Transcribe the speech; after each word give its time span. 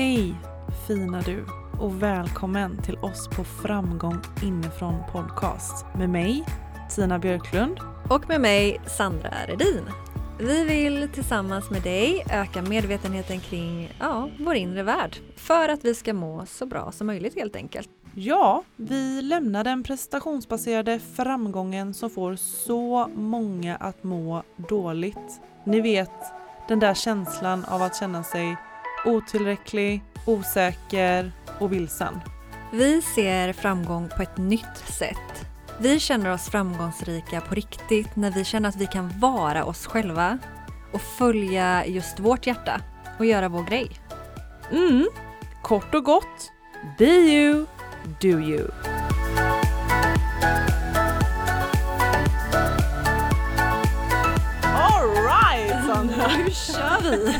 Hej 0.00 0.34
fina 0.86 1.20
du 1.20 1.44
och 1.80 2.02
välkommen 2.02 2.82
till 2.82 2.96
oss 2.96 3.28
på 3.28 3.44
Framgång 3.44 4.18
inifrån 4.42 4.94
podcast 5.12 5.86
med 5.98 6.10
mig 6.10 6.44
Tina 6.90 7.18
Björklund 7.18 7.80
Och 8.10 8.28
med 8.28 8.40
mig 8.40 8.80
Sandra 8.86 9.30
Redin. 9.46 9.84
Vi 10.38 10.64
vill 10.64 11.08
tillsammans 11.08 11.70
med 11.70 11.82
dig 11.82 12.26
öka 12.30 12.62
medvetenheten 12.62 13.40
kring 13.40 13.92
ja, 13.98 14.30
vår 14.38 14.54
inre 14.54 14.82
värld 14.82 15.16
för 15.36 15.68
att 15.68 15.84
vi 15.84 15.94
ska 15.94 16.14
må 16.14 16.46
så 16.46 16.66
bra 16.66 16.92
som 16.92 17.06
möjligt 17.06 17.34
helt 17.34 17.56
enkelt. 17.56 17.88
Ja, 18.14 18.62
vi 18.76 19.22
lämnar 19.22 19.64
den 19.64 19.82
prestationsbaserade 19.82 20.98
framgången 20.98 21.94
som 21.94 22.10
får 22.10 22.36
så 22.36 23.08
många 23.14 23.76
att 23.76 24.04
må 24.04 24.42
dåligt. 24.56 25.40
Ni 25.64 25.80
vet, 25.80 26.32
den 26.68 26.78
där 26.78 26.94
känslan 26.94 27.64
av 27.64 27.82
att 27.82 27.96
känna 27.96 28.22
sig 28.22 28.56
otillräcklig, 29.04 30.02
osäker 30.24 31.32
och 31.58 31.72
vilsen. 31.72 32.20
Vi 32.72 33.02
ser 33.02 33.52
framgång 33.52 34.08
på 34.16 34.22
ett 34.22 34.36
nytt 34.36 34.76
sätt. 34.98 35.46
Vi 35.78 36.00
känner 36.00 36.32
oss 36.32 36.48
framgångsrika 36.48 37.40
på 37.40 37.54
riktigt 37.54 38.16
när 38.16 38.30
vi 38.30 38.44
känner 38.44 38.68
att 38.68 38.76
vi 38.76 38.86
kan 38.86 39.18
vara 39.18 39.64
oss 39.64 39.86
själva 39.86 40.38
och 40.92 41.00
följa 41.00 41.86
just 41.86 42.20
vårt 42.20 42.46
hjärta 42.46 42.80
och 43.18 43.26
göra 43.26 43.48
vår 43.48 43.62
grej. 43.62 43.90
Mm, 44.72 45.08
kort 45.62 45.94
och 45.94 46.04
gott, 46.04 46.52
be 46.98 47.04
you, 47.04 47.66
do 48.20 48.28
you. 48.28 48.68
Nu 56.50 56.54
kör 56.54 57.10
vi! 57.10 57.34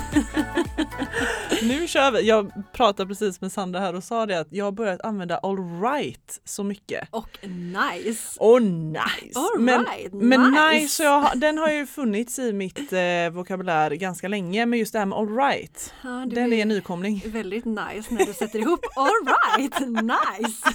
Nu 1.69 1.89
kör 1.89 2.11
vi! 2.11 2.21
Jag 2.29 2.53
pratade 2.73 3.09
precis 3.09 3.41
med 3.41 3.53
Sandra 3.53 3.81
här 3.81 3.95
och 3.95 4.05
sa 4.05 4.27
det 4.27 4.41
att 4.41 4.47
jag 4.51 4.65
har 4.65 4.73
börjat 4.73 5.01
använda 5.01 5.39
alright 5.39 6.41
så 6.45 6.65
mycket. 6.65 7.09
Och 7.11 7.39
nice! 7.49 8.37
Och 8.41 8.63
nice! 8.63 9.33
All 9.35 9.61
men 9.61 9.85
right, 9.87 10.13
men 10.13 10.51
nice. 10.51 10.73
nice, 10.73 11.03
jag, 11.03 11.31
den 11.35 11.59
har 11.59 11.71
ju 11.71 11.87
funnits 11.87 12.39
i 12.39 12.53
mitt 12.53 12.93
eh, 12.93 13.31
vokabulär 13.33 13.91
ganska 13.91 14.29
länge 14.29 14.67
men 14.67 14.79
just 14.79 14.93
det 14.93 14.99
här 14.99 15.07
med 15.07 15.19
alright, 15.19 15.95
Ja, 16.03 16.09
den 16.27 16.53
är 16.53 16.63
en 16.63 16.69
nykomling. 16.69 17.23
väldigt 17.27 17.65
nice 17.65 18.15
när 18.15 18.27
du 18.27 18.33
sätter 18.33 18.59
ihop 18.59 18.81
all 18.97 19.27
right, 19.59 19.81
nice! 20.41 20.73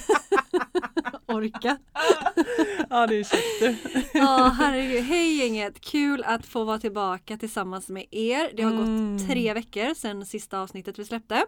Orka! 1.28 1.78
Ja 2.90 3.06
det 3.06 3.16
är 3.16 3.24
käckt. 3.24 3.78
Ja 4.14 4.54
herregud, 4.58 5.04
hej 5.04 5.36
gänget! 5.38 5.80
Kul 5.80 6.22
att 6.24 6.46
få 6.46 6.64
vara 6.64 6.78
tillbaka 6.78 7.36
tillsammans 7.36 7.88
med 7.88 8.04
er. 8.10 8.50
Det 8.56 8.62
har 8.62 8.70
Mm. 8.72 9.16
gått 9.16 9.26
tre 9.28 9.54
veckor 9.54 9.94
sedan 9.94 10.26
sista 10.26 10.60
avsnittet 10.60 10.98
vi 10.98 11.04
släppte. 11.04 11.44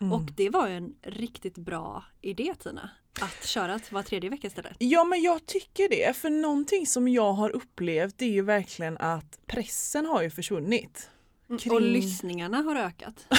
Mm. 0.00 0.12
Och 0.12 0.22
det 0.36 0.50
var 0.50 0.68
ju 0.68 0.76
en 0.76 0.94
riktigt 1.02 1.58
bra 1.58 2.04
idé 2.20 2.54
Tina. 2.62 2.90
Att 3.20 3.46
köra 3.46 3.80
var 3.90 4.02
tredje 4.02 4.30
vecka 4.30 4.46
istället. 4.46 4.76
Ja 4.78 5.04
men 5.04 5.22
jag 5.22 5.46
tycker 5.46 5.88
det, 5.88 6.16
för 6.16 6.30
någonting 6.30 6.86
som 6.86 7.08
jag 7.08 7.32
har 7.32 7.50
upplevt 7.50 8.18
det 8.18 8.24
är 8.24 8.30
ju 8.30 8.42
verkligen 8.42 8.96
att 8.98 9.38
pressen 9.46 10.06
har 10.06 10.22
ju 10.22 10.30
försvunnit. 10.30 11.10
Kring- 11.58 11.72
Och 11.74 11.80
lyssningarna 11.82 12.56
har 12.62 12.76
ökat. 12.76 13.26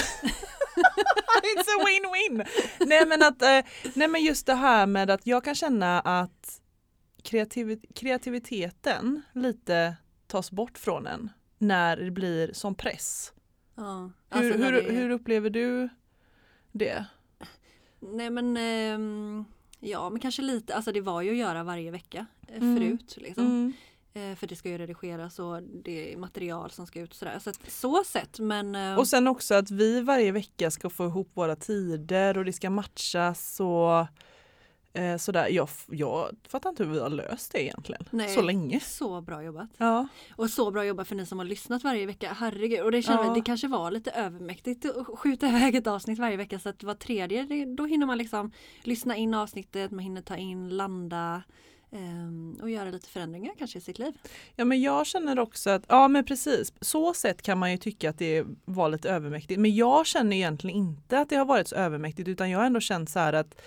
It's 1.44 1.68
a 1.68 1.84
win-win! 1.86 2.46
nej 2.86 3.06
men 3.06 3.22
att, 3.22 3.42
eh, 3.42 3.60
nej 3.94 4.08
men 4.08 4.22
just 4.24 4.46
det 4.46 4.54
här 4.54 4.86
med 4.86 5.10
att 5.10 5.26
jag 5.26 5.44
kan 5.44 5.54
känna 5.54 6.00
att 6.00 6.60
kreativ, 7.22 7.80
kreativiteten 7.94 9.22
lite 9.32 9.96
tas 10.26 10.50
bort 10.50 10.78
från 10.78 11.06
en 11.06 11.30
när 11.58 11.96
det 11.96 12.10
blir 12.10 12.52
som 12.52 12.74
press. 12.74 13.32
Ja, 13.74 14.10
Hur, 14.30 14.38
alltså 14.44 14.58
när 14.58 14.72
hur, 14.72 14.82
det- 14.82 14.92
hur 14.92 15.10
upplever 15.10 15.50
du 15.50 15.88
det? 16.72 17.04
Nej 18.00 18.30
men 18.30 18.56
ehm, 18.56 19.44
ja 19.80 20.10
men 20.10 20.20
kanske 20.20 20.42
lite, 20.42 20.74
alltså 20.74 20.92
det 20.92 21.00
var 21.00 21.22
ju 21.22 21.30
att 21.30 21.36
göra 21.36 21.62
varje 21.64 21.90
vecka 21.90 22.26
eh, 22.48 22.56
Mm. 22.62 22.76
förut. 22.78 23.16
Liksom. 23.20 23.44
Mm. 23.46 23.72
Eh, 24.16 24.36
för 24.36 24.46
det 24.46 24.56
ska 24.56 24.68
ju 24.68 24.78
redigeras 24.78 25.38
och 25.38 25.62
det 25.62 26.12
är 26.12 26.16
material 26.16 26.70
som 26.70 26.86
ska 26.86 27.00
ut 27.00 27.10
och 27.10 27.16
sådär. 27.16 27.38
Så 27.38 27.50
att, 27.50 27.70
så 27.70 28.04
sett 28.04 28.38
men 28.38 28.74
eh, 28.74 28.98
Och 28.98 29.08
sen 29.08 29.28
också 29.28 29.54
att 29.54 29.70
vi 29.70 30.00
varje 30.00 30.32
vecka 30.32 30.70
ska 30.70 30.90
få 30.90 31.04
ihop 31.04 31.30
våra 31.34 31.56
tider 31.56 32.38
och 32.38 32.44
det 32.44 32.52
ska 32.52 32.70
matchas 32.70 33.60
och 33.60 34.06
eh, 35.00 35.16
sådär. 35.16 35.48
Jag, 35.48 35.68
jag 35.86 36.28
fattar 36.48 36.70
inte 36.70 36.84
hur 36.84 36.90
vi 36.92 37.00
har 37.00 37.10
löst 37.10 37.52
det 37.52 37.62
egentligen. 37.64 38.04
Nej. 38.10 38.28
Så 38.34 38.42
länge. 38.42 38.80
så 38.80 39.20
bra 39.20 39.42
jobbat. 39.42 39.70
Ja. 39.76 40.08
Och 40.36 40.50
så 40.50 40.70
bra 40.70 40.84
jobbat 40.84 41.08
för 41.08 41.14
ni 41.14 41.26
som 41.26 41.38
har 41.38 41.46
lyssnat 41.46 41.84
varje 41.84 42.06
vecka. 42.06 42.32
Herregud. 42.38 42.80
Och 42.80 42.92
det, 42.92 43.02
känner, 43.02 43.24
Ja. 43.24 43.34
det 43.34 43.40
kanske 43.42 43.68
var 43.68 43.90
lite 43.90 44.10
övermäktigt 44.10 44.84
att 44.84 45.18
skjuta 45.18 45.48
iväg 45.56 45.74
ett 45.74 45.86
avsnitt 45.86 46.18
varje 46.18 46.36
vecka. 46.36 46.58
Så 46.58 46.68
att 46.68 46.82
var 46.82 46.94
tredje, 46.94 47.64
då 47.76 47.86
hinner 47.86 48.06
man 48.06 48.18
liksom 48.18 48.52
lyssna 48.82 49.16
in 49.16 49.34
avsnittet, 49.34 49.90
man 49.90 50.00
hinner 50.00 50.22
ta 50.22 50.36
in, 50.36 50.68
landa 50.68 51.42
och 52.62 52.70
göra 52.70 52.90
lite 52.90 53.08
förändringar 53.08 53.52
kanske 53.58 53.78
i 53.78 53.80
sitt 53.80 53.98
liv. 53.98 54.14
ja 54.56 54.64
men 54.64 54.82
jag 54.82 55.06
känner 55.06 55.38
också 55.38 55.70
att, 55.70 55.84
ja 55.88 56.08
men 56.08 56.24
precis, 56.24 56.72
så 56.80 57.14
sätt 57.14 57.42
kan 57.42 57.58
man 57.58 57.70
ju 57.70 57.76
tycka 57.78 58.10
att 58.10 58.18
det 58.18 58.44
var 58.64 58.88
lite 58.88 59.10
övermäktigt. 59.10 59.60
Men 59.60 59.74
jag 59.74 60.06
känner 60.06 60.36
egentligen 60.36 60.76
inte 60.76 61.18
att 61.18 61.28
det 61.28 61.36
har 61.36 61.44
varit 61.44 61.68
så 61.68 61.76
övermäktigt 61.76 62.28
utan 62.28 62.50
jag 62.50 62.58
har 62.58 62.66
ändå 62.66 62.80
känt 62.80 63.10
så 63.10 63.18
här 63.18 63.32
att 63.32 63.60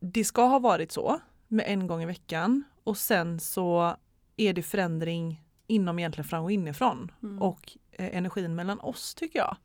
det 0.00 0.24
ska 0.24 0.44
ha 0.44 0.58
varit 0.58 0.92
så 0.92 1.20
med 1.48 1.64
en 1.68 1.86
gång 1.86 2.02
i 2.02 2.06
veckan 2.06 2.64
och 2.84 2.96
sen 2.96 3.40
så 3.40 3.96
är 4.36 4.52
det 4.52 4.62
förändring 4.62 5.42
inom 5.66 5.98
egentligen 5.98 6.28
fram 6.28 6.44
och 6.44 6.52
inifrån 6.52 7.12
Mm. 7.22 7.42
och 7.42 7.72
eh, 7.92 8.16
energin 8.16 8.54
mellan 8.54 8.80
oss 8.80 9.14
tycker 9.14 9.38
jag. 9.38 9.56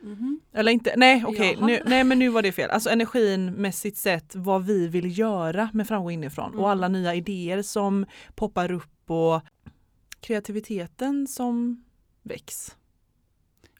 Mhm. 0.00 0.40
Eller 0.52 0.72
inte, 0.72 0.94
nej 0.96 1.24
okej, 1.26 1.58
nu, 1.60 1.82
nej 1.86 2.04
men 2.04 2.18
nu 2.18 2.28
var 2.28 2.42
det 2.42 2.52
fel. 2.52 2.70
Alltså 2.70 2.90
energimässigt 2.90 3.96
sett 3.96 4.34
vad 4.36 4.64
vi 4.66 4.88
vill 4.88 5.18
göra 5.18 5.70
med 5.72 5.88
framgång 5.88 6.12
inifrån 6.12 6.48
Mm. 6.50 6.60
och 6.60 6.70
alla 6.70 6.88
nya 6.88 7.14
idéer 7.14 7.62
som 7.62 8.06
poppar 8.34 8.72
upp 8.72 9.10
och 9.10 9.40
kreativiteten 10.20 11.26
som 11.26 11.84
väcks. 12.22 12.76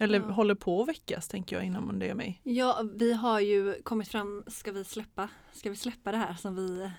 Eller 0.00 0.18
Ja. 0.20 0.24
håller 0.26 0.54
på 0.54 0.82
att 0.82 0.88
väckas 0.88 1.28
tänker 1.28 1.56
jag 1.56 1.64
inom 1.64 1.98
det 1.98 2.08
är 2.08 2.14
mig. 2.14 2.40
Ja, 2.44 2.82
vi 2.94 3.12
har 3.12 3.40
ju 3.40 3.82
kommit 3.82 4.08
fram, 4.08 4.44
ska 4.46 4.72
vi 4.72 4.84
släppa, 4.84 5.28
ska 5.52 5.70
vi 5.70 5.76
släppa 5.76 6.12
det 6.12 6.18
här 6.18 6.34
som 6.34 6.54
vi 6.56 6.90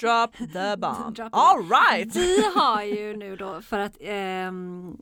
Drop 0.00 0.36
the 0.52 0.76
bomb. 0.76 1.14
Drop 1.16 1.28
All 1.32 1.62
right! 1.68 2.16
Vi 2.16 2.42
har 2.54 2.82
ju 2.82 3.16
nu 3.16 3.36
då 3.36 3.62
för 3.62 3.78
att 3.78 3.96
ehm, 4.00 4.96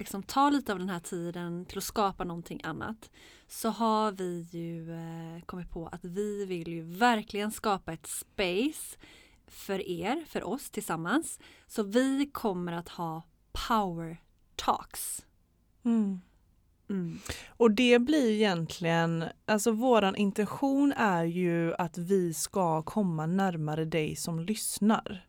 liksom 0.00 0.22
ta 0.22 0.50
lite 0.50 0.72
av 0.72 0.78
den 0.78 0.88
här 0.88 1.00
tiden 1.00 1.64
till 1.64 1.78
att 1.78 1.84
skapa 1.84 2.24
någonting 2.24 2.60
annat 2.64 3.10
så 3.48 3.68
har 3.68 4.12
vi 4.12 4.48
ju 4.50 4.92
eh, 4.92 5.42
kommit 5.46 5.70
på 5.70 5.86
att 5.86 6.04
vi 6.04 6.44
vill 6.44 6.68
ju 6.68 6.82
verkligen 6.82 7.52
skapa 7.52 7.92
ett 7.92 8.06
space 8.06 8.98
för 9.46 9.88
er, 9.88 10.24
för 10.26 10.44
oss 10.44 10.70
tillsammans. 10.70 11.38
Så 11.66 11.82
vi 11.82 12.30
kommer 12.32 12.72
att 12.72 12.88
ha 12.88 13.22
power 13.68 14.16
talks. 14.56 15.26
Mm. 15.84 16.20
Mm. 16.90 17.18
Och 17.48 17.70
det 17.70 17.98
blir 17.98 18.30
egentligen, 18.30 19.24
alltså 19.46 19.70
våran 19.70 20.16
intention 20.16 20.92
är 20.96 21.24
ju 21.24 21.74
att 21.74 21.98
vi 21.98 22.34
ska 22.34 22.82
komma 22.82 23.26
närmare 23.26 23.84
dig 23.84 24.16
som 24.16 24.40
lyssnar. 24.40 25.26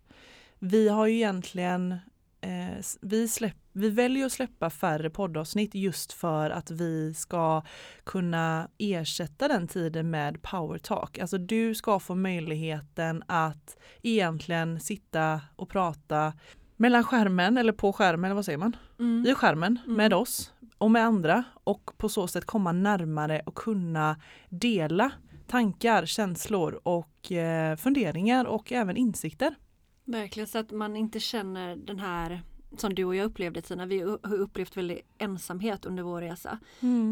Vi 0.60 0.90
har 0.90 1.08
ju 1.08 1.16
egentligen, 1.16 1.98
eh, 2.41 2.84
vi, 3.02 3.28
släpp, 3.28 3.56
vi 3.74 3.90
väljer 3.90 4.25
att 4.25 4.31
släppa 4.31 4.69
färre 4.69 5.09
poddavsnitt 5.09 5.75
just 5.75 6.13
för 6.13 6.50
att 6.50 6.72
vi 6.72 7.13
ska 7.13 7.63
kunna 8.03 8.68
ersätta 8.78 9.47
den 9.47 9.68
tiden 9.68 10.09
med 10.09 10.41
power 10.41 10.78
talk. 10.78 11.19
Alltså 11.19 11.38
du 11.38 11.75
ska 11.75 12.00
få 12.00 12.16
möjligheten 12.16 13.24
att 13.28 13.78
egentligen 14.01 14.80
sitta 14.80 15.41
och 15.56 15.69
prata 15.69 16.34
mellan 16.78 17.03
skärmen 17.03 17.57
eller 17.57 17.74
på 17.74 17.94
skärmen, 17.94 18.25
eller 18.25 18.35
vad 18.35 18.46
säger 18.46 18.57
man? 18.57 18.75
Mm. 19.00 19.25
i 19.28 19.35
skärmen 19.35 19.80
Mm. 19.85 19.97
med 19.97 20.13
oss 20.13 20.53
och 20.78 20.91
med 20.91 21.06
andra 21.06 21.44
och 21.63 21.92
på 21.98 22.10
så 22.10 22.27
sätt 22.27 22.45
komma 22.45 22.71
närmare 22.71 23.42
och 23.45 23.56
kunna 23.56 24.16
dela 24.50 25.12
tankar, 25.48 26.06
känslor 26.06 26.80
och 26.83 27.31
eh, 27.31 27.75
funderingar 27.75 28.45
och 28.45 28.71
även 28.71 28.98
insikter. 28.98 29.56
Verkligen 30.03 30.48
så 30.48 30.57
att 30.57 30.71
man 30.71 30.95
inte 30.95 31.19
känner 31.19 31.75
den 31.75 32.00
här 32.00 32.42
som 32.77 32.95
du 32.95 33.06
och 33.06 33.15
jag 33.15 33.25
upplevde 33.25 33.62
Tina, 33.62 33.86
vi 33.86 34.00
har 34.00 34.33
upplevt 34.33 34.77
väldigt 34.77 35.06
ensamhet 35.18 35.86
under 35.86 36.03
vår 36.03 36.21
resa. 36.21 36.59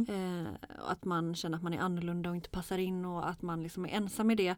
Eh, 0.09 0.79
och 0.83 0.91
att 0.91 1.05
man 1.05 1.35
känner 1.35 1.57
att 1.57 1.63
man 1.63 1.73
är 1.73 1.79
annorlunda 1.79 2.29
och 2.29 2.35
inte 2.35 2.49
passar 2.49 2.77
in 2.77 3.05
och 3.05 3.29
att 3.29 3.41
man 3.41 3.63
liksom 3.63 3.85
är 3.85 3.89
ensam 3.89 4.31
i 4.31 4.35
det. 4.35 4.55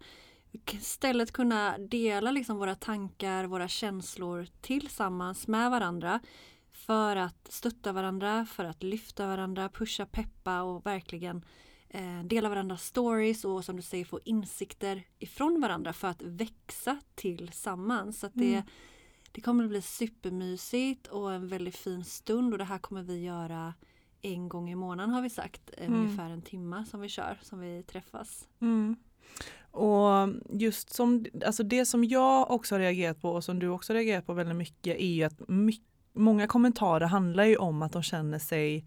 Istället 0.71 1.31
kunna 1.31 1.77
dela 1.77 2.31
liksom 2.31 2.57
våra 2.57 2.75
tankar, 2.75 3.45
våra 3.45 3.67
känslor 3.67 4.47
tillsammans 4.61 5.47
med 5.47 5.71
varandra. 5.71 6.19
För 6.71 7.15
att 7.15 7.51
stötta 7.51 7.91
varandra, 7.91 8.45
för 8.45 8.65
att 8.65 8.83
lyfta 8.83 9.27
varandra, 9.27 9.69
pusha, 9.69 10.05
peppa 10.05 10.61
och 10.61 10.85
verkligen 10.85 11.45
eh, 11.93 12.23
dela 12.23 12.49
varandras 12.49 12.83
stories 12.83 13.45
och 13.45 13.65
som 13.65 13.75
du 13.75 13.81
säger 13.81 14.05
få 14.05 14.19
insikter 14.25 15.03
ifrån 15.19 15.61
varandra 15.61 15.93
för 15.93 16.07
att 16.07 16.21
växa 16.21 16.99
tillsammans. 17.15 18.19
Så 18.19 18.29
det, 18.33 18.53
Mm. 18.53 18.65
det 19.31 19.41
kommer 19.41 19.63
att 19.63 19.69
bli 19.69 19.81
supermysigt 19.81 21.07
och 21.07 21.33
en 21.33 21.47
väldigt 21.47 21.77
fin 21.77 22.03
stund 22.03 22.53
och 22.53 22.57
det 22.57 22.63
här 22.65 22.77
kommer 22.77 23.03
vi 23.03 23.23
göra 23.23 23.73
en 24.21 24.49
gång 24.49 24.69
i 24.69 24.75
månaden 24.75 25.13
har 25.13 25.21
vi 25.21 25.29
sagt, 25.29 25.71
mm. 25.77 25.99
ungefär 25.99 26.29
en 26.29 26.41
timme 26.41 26.85
som 26.85 27.01
vi 27.01 27.09
kör, 27.09 27.39
som 27.41 27.59
vi 27.59 27.83
träffas. 27.83 28.47
Mm. 28.59 28.95
Och 29.71 30.29
just 30.49 30.89
som, 30.89 31.25
alltså 31.45 31.63
det 31.63 31.85
som 31.85 32.03
jag 32.03 32.51
också 32.51 32.75
har 32.75 32.79
reagerat 32.79 33.21
på 33.21 33.31
och 33.31 33.43
som 33.43 33.59
du 33.59 33.67
också 33.67 33.93
reagerat 33.93 34.25
på 34.25 34.33
väldigt 34.33 34.55
mycket 34.55 34.97
är 34.97 35.07
ju 35.07 35.23
att 35.23 35.47
mycket, 35.47 35.87
många 36.13 36.47
kommentarer 36.47 37.05
handlar 37.05 37.43
ju 37.43 37.55
om 37.55 37.81
att 37.81 37.91
de 37.91 38.03
känner 38.03 38.39
sig 38.39 38.85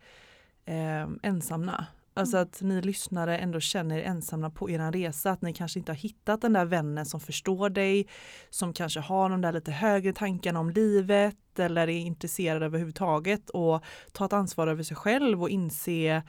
eh, 0.64 1.08
ensamma. 1.22 1.86
Alltså 2.16 2.36
mm. 2.36 2.48
att 2.48 2.62
ni 2.62 2.82
lyssnare 2.82 3.38
ändå 3.38 3.60
känner 3.60 3.98
er 3.98 4.02
ensamma 4.02 4.50
på 4.50 4.70
er 4.70 4.92
resa, 4.92 5.30
att 5.30 5.42
ni 5.42 5.52
kanske 5.52 5.78
inte 5.78 5.92
har 5.92 5.96
hittat 5.96 6.40
den 6.40 6.52
där 6.52 6.64
vännen 6.64 7.06
som 7.06 7.20
förstår 7.20 7.70
dig, 7.70 8.06
som 8.50 8.72
kanske 8.72 9.00
har 9.00 9.30
de 9.30 9.40
där 9.40 9.52
lite 9.52 9.72
högre 9.72 10.12
tankarna 10.12 10.60
om 10.60 10.70
livet 10.70 11.58
eller 11.58 11.88
är 11.88 11.98
intresserad 11.98 12.62
överhuvudtaget 12.62 13.50
och 13.50 13.84
ta 14.12 14.24
ett 14.24 14.32
ansvar 14.32 14.66
över 14.66 14.82
sig 14.82 14.96
själv 14.96 15.42
och 15.42 15.50
inse 15.50 16.22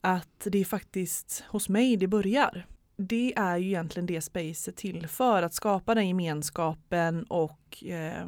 att 0.00 0.46
det 0.46 0.58
är 0.58 0.64
faktiskt 0.64 1.44
hos 1.48 1.68
mig 1.68 1.96
det 1.96 2.06
börjar. 2.06 2.66
Det 2.96 3.34
är 3.36 3.56
ju 3.56 3.66
egentligen 3.66 4.06
det 4.06 4.20
Space 4.20 4.70
är 4.70 4.72
till 4.72 5.08
för, 5.08 5.42
att 5.42 5.54
skapa 5.54 5.94
den 5.94 6.08
gemenskapen 6.08 7.24
och 7.24 7.84
eh, 7.84 8.26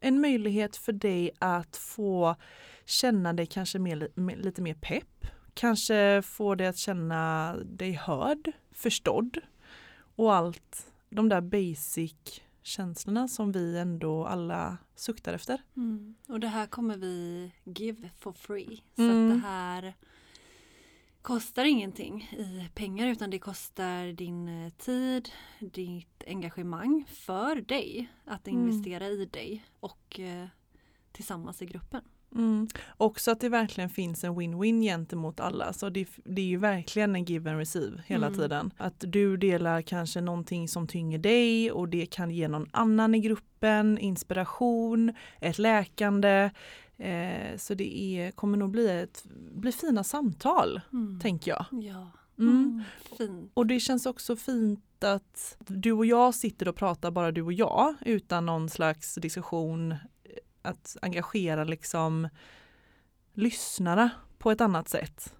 en 0.00 0.20
möjlighet 0.20 0.76
för 0.76 0.92
dig 0.92 1.30
att 1.38 1.76
få 1.76 2.36
känna 2.84 3.32
dig 3.32 3.46
kanske 3.46 3.78
mer, 3.78 4.08
lite 4.36 4.62
mer 4.62 4.74
pepp. 4.74 5.26
Kanske 5.54 6.22
få 6.22 6.54
dig 6.54 6.66
att 6.66 6.78
känna 6.78 7.54
dig 7.64 7.92
hörd, 7.92 8.52
förstådd 8.72 9.38
och 10.16 10.34
allt 10.34 10.92
de 11.10 11.28
där 11.28 11.40
basic 11.40 12.40
känslorna 12.62 13.28
som 13.28 13.52
vi 13.52 13.78
ändå 13.78 14.26
alla 14.26 14.78
suktar 14.94 15.34
efter. 15.34 15.62
Mm. 15.76 16.14
Och 16.28 16.40
det 16.40 16.48
här 16.48 16.66
kommer 16.66 16.96
vi 16.96 17.52
give 17.64 18.10
for 18.18 18.32
free. 18.32 18.82
Så 18.96 19.02
mm. 19.02 19.32
att 19.32 19.36
det 19.36 19.48
här 19.48 19.94
kostar 21.26 21.64
ingenting 21.64 22.22
i 22.22 22.68
pengar 22.74 23.06
utan 23.06 23.30
det 23.30 23.38
kostar 23.38 24.12
din 24.12 24.48
eh, 24.48 24.72
tid, 24.72 25.28
ditt 25.60 26.24
engagemang 26.26 27.04
för 27.08 27.56
dig 27.56 28.08
att 28.24 28.48
mm. 28.48 28.60
investera 28.60 29.06
i 29.06 29.26
dig 29.26 29.64
och 29.80 30.20
eh, 30.20 30.46
tillsammans 31.12 31.62
i 31.62 31.66
gruppen. 31.66 32.02
Mm. 32.34 32.68
Också 32.96 33.30
att 33.30 33.40
det 33.40 33.48
verkligen 33.48 33.90
finns 33.90 34.24
en 34.24 34.34
win-win 34.34 34.82
gentemot 34.82 35.40
alla. 35.40 35.72
Så 35.72 35.88
det, 35.88 36.08
det, 36.24 36.40
är 36.40 36.46
ju 36.46 36.56
verkligen 36.56 37.16
en 37.16 37.24
give 37.24 37.50
and 37.50 37.58
receive 37.58 38.02
hela 38.06 38.26
mm. 38.26 38.38
tiden. 38.38 38.70
Att 38.76 39.04
du 39.06 39.36
delar 39.36 39.82
kanske 39.82 40.20
någonting 40.20 40.68
som 40.68 40.86
tynger 40.86 41.18
dig 41.18 41.72
och 41.72 41.88
det 41.88 42.06
kan 42.06 42.30
ge 42.30 42.48
någon 42.48 42.68
annan 42.70 43.14
i 43.14 43.18
gruppen 43.18 43.98
inspiration, 43.98 45.12
ett 45.40 45.58
läkande. 45.58 46.50
Eh, 46.98 47.56
så 47.56 47.74
det 47.74 47.98
är, 47.98 48.30
kommer 48.30 48.58
nog 48.58 48.70
bli, 48.70 49.00
ett, 49.00 49.24
bli 49.52 49.72
fina 49.72 50.04
samtal, 50.04 50.80
mm. 50.92 51.20
tänker 51.20 51.50
jag. 51.50 51.64
Ja. 51.70 52.10
Mm. 52.38 52.84
mm 53.20 53.48
och 53.54 53.66
det 53.66 53.80
känns 53.80 54.06
också 54.06 54.36
fint 54.36 55.04
att 55.04 55.56
du 55.58 55.92
och 55.92 56.06
jag 56.06 56.34
sitter 56.34 56.68
och 56.68 56.76
pratar, 56.76 57.10
bara 57.10 57.32
du 57.32 57.42
och 57.42 57.52
jag, 57.52 57.94
utan 58.00 58.46
någon 58.46 58.68
slags 58.68 59.14
diskussion 59.14 59.94
att 60.62 60.96
engagera 61.02 61.64
liksom 61.64 62.28
lyssnarna 63.34 64.10
på 64.38 64.50
ett 64.50 64.60
annat 64.60 64.88
sätt. 64.88 65.34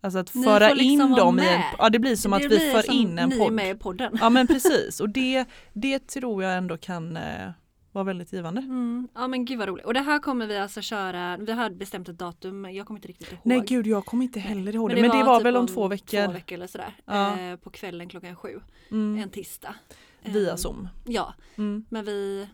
Alltså 0.00 0.18
att 0.18 0.30
föra 0.30 0.68
liksom 0.68 1.08
in 1.10 1.16
dem 1.16 1.38
i 1.38 1.48
en, 1.48 1.62
ja 1.78 1.90
det 1.90 1.98
blir 1.98 2.16
som 2.16 2.30
det 2.30 2.36
att 2.36 2.52
vi 2.52 2.58
för 2.58 2.92
in 2.92 3.18
en 3.18 3.38
podd. 3.38 3.52
Med 3.52 3.70
i 3.70 3.78
podden. 3.78 4.18
Ja 4.20 4.30
men 4.30 4.46
precis 4.46 5.00
och 5.00 5.08
det, 5.08 5.44
det 5.72 6.06
tror 6.06 6.42
jag 6.42 6.56
ändå 6.56 6.76
kan 6.78 7.16
eh, 7.16 7.50
vara 7.92 8.04
väldigt 8.04 8.32
givande. 8.32 8.60
Mm. 8.60 9.08
Ja 9.14 9.28
men 9.28 9.44
gud 9.44 9.58
vad 9.58 9.68
roligt. 9.68 9.86
Och 9.86 9.94
det 9.94 10.00
här 10.00 10.18
kommer 10.18 10.46
vi 10.46 10.58
alltså 10.58 10.80
köra, 10.80 11.36
vi 11.36 11.52
har 11.52 11.70
bestämt 11.70 12.08
ett 12.08 12.18
datum, 12.18 12.64
jag 12.64 12.86
kommer 12.86 12.98
inte 12.98 13.08
riktigt 13.08 13.32
ihåg. 13.32 13.40
Nej 13.42 13.62
gud 13.66 13.86
jag 13.86 14.06
kommer 14.06 14.24
inte 14.24 14.40
heller 14.40 14.74
ihåg 14.74 14.90
det. 14.90 14.94
Men 14.94 15.02
det, 15.02 15.08
men 15.08 15.18
det 15.18 15.24
var, 15.24 15.32
var 15.32 15.38
typ 15.38 15.46
väl 15.46 15.56
om, 15.56 15.66
två 15.66 15.88
veckor. 15.88 16.26
Två 16.26 16.32
veckor 16.32 16.54
eller 16.54 16.66
sådär. 16.66 16.94
Ja. 17.04 17.38
Eh, 17.38 17.56
på 17.56 17.70
kvällen 17.70 18.08
klockan 18.08 18.36
sju. 18.36 18.60
Mm. 18.90 19.22
En 19.22 19.30
tisdag. 19.30 19.74
Via 20.22 20.50
eh, 20.50 20.56
Zoom. 20.56 20.88
Ja, 21.04 21.34
mm. 21.56 21.84
men 21.88 22.04
vi 22.04 22.48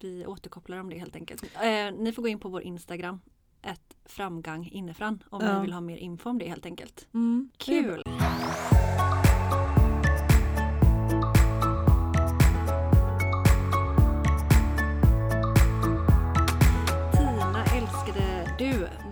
vi 0.00 0.26
återkopplar 0.26 0.78
om 0.78 0.90
det 0.90 0.98
helt 0.98 1.16
enkelt. 1.16 1.42
Eh, 1.42 1.92
ni 1.98 2.12
får 2.12 2.22
gå 2.22 2.28
in 2.28 2.40
på 2.40 2.48
vår 2.48 2.62
Instagram, 2.62 3.20
ett 3.62 3.96
framgång 4.04 4.68
inifrån 4.72 5.22
om 5.30 5.44
ja. 5.44 5.54
ni 5.54 5.62
vill 5.62 5.72
ha 5.72 5.80
mer 5.80 5.96
info 5.96 6.30
om 6.30 6.38
det 6.38 6.48
helt 6.48 6.66
enkelt. 6.66 7.08
Mm. 7.14 7.50
Kul! 7.56 8.02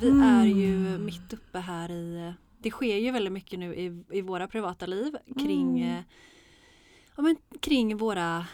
Vi 0.08 0.14
mm. 0.14 0.40
är 0.40 0.46
ju 0.46 0.98
mitt 0.98 1.32
uppe 1.32 1.58
här 1.58 1.90
i 1.90 2.32
det 2.58 2.70
sker 2.70 2.96
ju 2.96 3.10
väldigt 3.10 3.32
mycket 3.32 3.58
nu 3.58 3.74
i, 3.74 4.04
i 4.10 4.20
våra 4.20 4.48
privata 4.48 4.86
liv 4.86 5.16
kring, 5.38 5.82
mm. 5.82 6.02
ja, 7.16 7.22
men, 7.22 7.36
kring 7.60 7.96
våra 7.96 8.46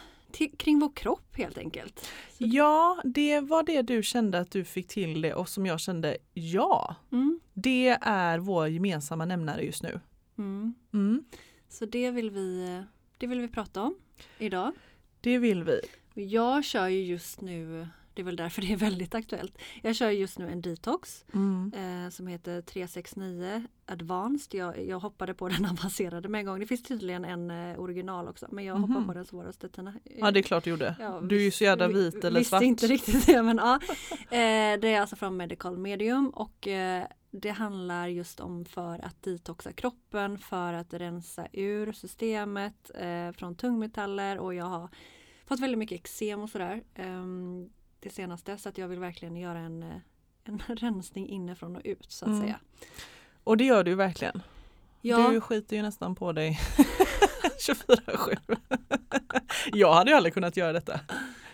kring 0.56 0.78
vår 0.78 0.92
kropp 0.94 1.36
helt 1.36 1.58
enkelt. 1.58 2.10
Ja, 2.38 3.00
det 3.04 3.40
var 3.40 3.62
det 3.62 3.82
du 3.82 4.02
kände 4.02 4.38
att 4.38 4.50
du 4.50 4.64
fick 4.64 4.88
till 4.88 5.20
det 5.20 5.34
och 5.34 5.48
som 5.48 5.66
jag 5.66 5.80
kände 5.80 6.16
ja. 6.32 6.96
Mm. 7.12 7.40
Det 7.52 7.88
är 8.00 8.38
vår 8.38 8.68
gemensamma 8.68 9.24
nämnare 9.24 9.62
just 9.62 9.82
nu. 9.82 10.00
Mm. 10.38 10.74
Mm. 10.92 11.24
Så 11.68 11.86
det 11.86 12.10
vill, 12.10 12.30
vi, 12.30 12.82
det 13.18 13.26
vill 13.26 13.40
vi 13.40 13.48
prata 13.48 13.82
om 13.82 13.94
idag. 14.38 14.72
Det 15.20 15.38
vill 15.38 15.64
vi. 15.64 15.80
Jag 16.14 16.64
kör 16.64 16.88
ju 16.88 17.02
just 17.02 17.40
nu 17.40 17.88
det 18.14 18.22
är 18.22 18.24
väl 18.24 18.36
därför 18.36 18.62
det 18.62 18.72
är 18.72 18.76
väldigt 18.76 19.14
aktuellt. 19.14 19.58
Jag 19.82 19.96
kör 19.96 20.10
just 20.10 20.38
nu 20.38 20.48
en 20.48 20.60
detox 20.60 21.24
mm. 21.32 21.72
eh, 21.74 22.10
som 22.10 22.26
heter 22.26 22.62
369 22.62 23.64
Advanced. 23.86 24.60
Jag, 24.60 24.86
jag 24.86 25.00
hoppade 25.00 25.34
på 25.34 25.48
den 25.48 25.64
avancerade 25.64 26.28
med 26.28 26.38
en 26.38 26.46
gång. 26.46 26.60
Det 26.60 26.66
finns 26.66 26.82
tydligen 26.82 27.24
en 27.24 27.50
eh, 27.50 27.80
original 27.80 28.28
också 28.28 28.46
men 28.50 28.64
jag 28.64 28.76
mm. 28.76 28.90
hoppade 28.90 29.06
på 29.06 29.14
den 29.14 29.24
svåraste 29.24 29.68
Tina. 29.68 29.94
Ja 30.04 30.30
det 30.30 30.40
är 30.40 30.42
klart 30.42 30.64
du 30.64 30.70
gjorde. 30.70 30.96
Ja, 31.00 31.20
du 31.20 31.36
är 31.36 31.40
ju 31.40 31.50
så 31.50 31.64
jävla 31.64 31.88
vit 31.88 32.24
eller 32.24 32.40
visste 32.40 32.50
svart. 32.50 32.62
inte 32.62 32.86
riktigt 32.86 33.26
det 33.26 33.42
men 33.42 33.56
ja. 33.56 33.80
Eh, 34.10 34.80
det 34.80 34.94
är 34.94 35.00
alltså 35.00 35.16
från 35.16 35.36
Medical 35.36 35.78
Medium 35.78 36.28
och 36.28 36.68
eh, 36.68 37.06
det 37.30 37.50
handlar 37.50 38.06
just 38.06 38.40
om 38.40 38.64
för 38.64 39.04
att 39.04 39.22
detoxa 39.22 39.72
kroppen, 39.72 40.38
för 40.38 40.72
att 40.72 40.94
rensa 40.94 41.46
ur 41.52 41.92
systemet 41.92 42.90
eh, 42.94 43.32
från 43.32 43.54
tungmetaller 43.54 44.38
och 44.38 44.54
jag 44.54 44.64
har 44.64 44.88
fått 45.46 45.60
väldigt 45.60 45.78
mycket 45.78 46.00
eksem 46.00 46.40
och 46.40 46.50
sådär. 46.50 46.82
Um, 46.98 47.70
det 48.04 48.10
senaste 48.10 48.58
så 48.58 48.68
att 48.68 48.78
jag 48.78 48.88
vill 48.88 48.98
verkligen 48.98 49.36
göra 49.36 49.58
en, 49.58 49.82
eh, 49.82 49.96
en 50.44 50.58
rensning 50.76 51.28
inifrån 51.28 51.76
och 51.76 51.82
ut 51.84 52.06
så 52.08 52.24
att 52.24 52.30
mm. 52.30 52.40
säga. 52.40 52.60
Och 53.44 53.56
det 53.56 53.64
gör 53.64 53.84
du 53.84 53.94
verkligen. 53.94 54.42
Ja. 55.00 55.28
Du 55.28 55.40
skiter 55.40 55.76
ju 55.76 55.82
nästan 55.82 56.14
på 56.14 56.32
dig 56.32 56.60
24-7. 57.68 58.36
jag 59.72 59.92
hade 59.92 60.10
ju 60.10 60.16
aldrig 60.16 60.34
kunnat 60.34 60.56
göra 60.56 60.72
detta. 60.72 61.00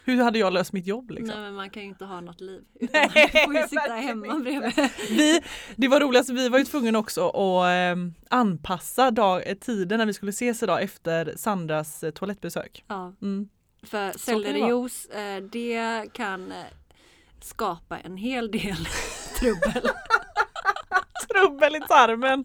Hur 0.04 0.22
hade 0.22 0.38
jag 0.38 0.52
löst 0.52 0.72
mitt 0.72 0.86
jobb? 0.86 1.10
Liksom? 1.10 1.26
Nej 1.26 1.38
men 1.38 1.54
man 1.54 1.70
kan 1.70 1.82
ju 1.82 1.88
inte 1.88 2.04
ha 2.04 2.20
något 2.20 2.40
liv. 2.40 2.64
Utan 2.74 3.00
man 3.00 3.44
får 3.44 3.54
ju 3.54 3.68
sitta 3.68 3.92
hemma 3.92 4.38
bredvid. 4.38 4.90
vi, 5.10 5.40
det 5.76 5.88
var 5.88 6.00
roligast, 6.00 6.30
vi 6.30 6.48
var 6.48 6.58
ju 6.58 6.64
tvungna 6.64 6.98
också 6.98 7.28
att 7.28 7.64
eh, 7.70 7.96
anpassa 8.28 9.10
dag, 9.10 9.60
tiden 9.60 9.98
när 9.98 10.06
vi 10.06 10.12
skulle 10.12 10.30
ses 10.30 10.62
idag 10.62 10.82
efter 10.82 11.34
Sandras 11.36 12.04
eh, 12.04 12.10
toalettbesök. 12.10 12.84
Ja. 12.88 13.12
Mm. 13.22 13.48
För 13.82 14.18
sellerijuice 14.18 15.08
det, 15.10 15.40
det 15.40 16.12
kan 16.12 16.52
eh, 16.52 16.64
skapa 17.40 17.98
en 17.98 18.16
hel 18.16 18.50
del 18.50 18.76
trubbel. 19.40 19.82
trubbel 21.28 21.76
i 21.76 21.80
tarmen. 21.80 22.44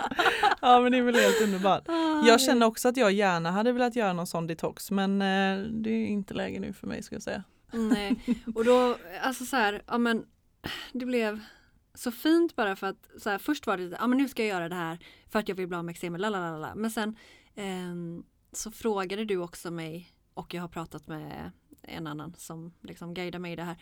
Ja 0.61 0.79
men 0.79 0.91
det 0.91 0.97
är 0.97 1.01
väl 1.01 1.15
helt 1.15 1.41
underbart. 1.41 1.83
Jag 2.27 2.41
känner 2.41 2.65
också 2.65 2.87
att 2.87 2.97
jag 2.97 3.11
gärna 3.11 3.51
hade 3.51 3.71
velat 3.71 3.95
göra 3.95 4.13
någon 4.13 4.27
sån 4.27 4.47
detox 4.47 4.91
men 4.91 5.21
eh, 5.21 5.57
det 5.57 5.89
är 5.89 6.07
inte 6.07 6.33
läge 6.33 6.59
nu 6.59 6.73
för 6.73 6.87
mig 6.87 7.03
ska 7.03 7.15
jag 7.15 7.23
säga. 7.23 7.43
Nej 7.71 8.15
och 8.55 8.65
då 8.65 8.97
alltså 9.21 9.45
så 9.45 9.55
här, 9.55 9.81
ja 9.87 9.97
men 9.97 10.25
det 10.93 11.05
blev 11.05 11.39
så 11.93 12.11
fint 12.11 12.55
bara 12.55 12.75
för 12.75 12.87
att 12.87 13.09
så 13.17 13.29
här, 13.29 13.37
först 13.37 13.67
var 13.67 13.77
det 13.77 13.97
ja 13.99 14.07
men 14.07 14.17
nu 14.17 14.27
ska 14.27 14.41
jag 14.41 14.49
göra 14.49 14.69
det 14.69 14.75
här 14.75 14.99
för 15.31 15.39
att 15.39 15.47
jag 15.47 15.55
vill 15.55 15.67
bli 15.67 15.77
av 15.77 15.85
med 15.85 15.93
eksemet, 15.93 16.21
men 16.75 16.91
sen 16.91 17.15
eh, 17.55 18.23
så 18.51 18.71
frågade 18.71 19.25
du 19.25 19.37
också 19.37 19.71
mig 19.71 20.11
och 20.35 20.53
jag 20.53 20.61
har 20.61 20.67
pratat 20.67 21.07
med 21.07 21.51
en 21.81 22.07
annan 22.07 22.33
som 22.37 22.73
liksom 22.81 23.13
guidar 23.13 23.39
mig 23.39 23.53
i 23.53 23.55
det 23.55 23.63
här. 23.63 23.77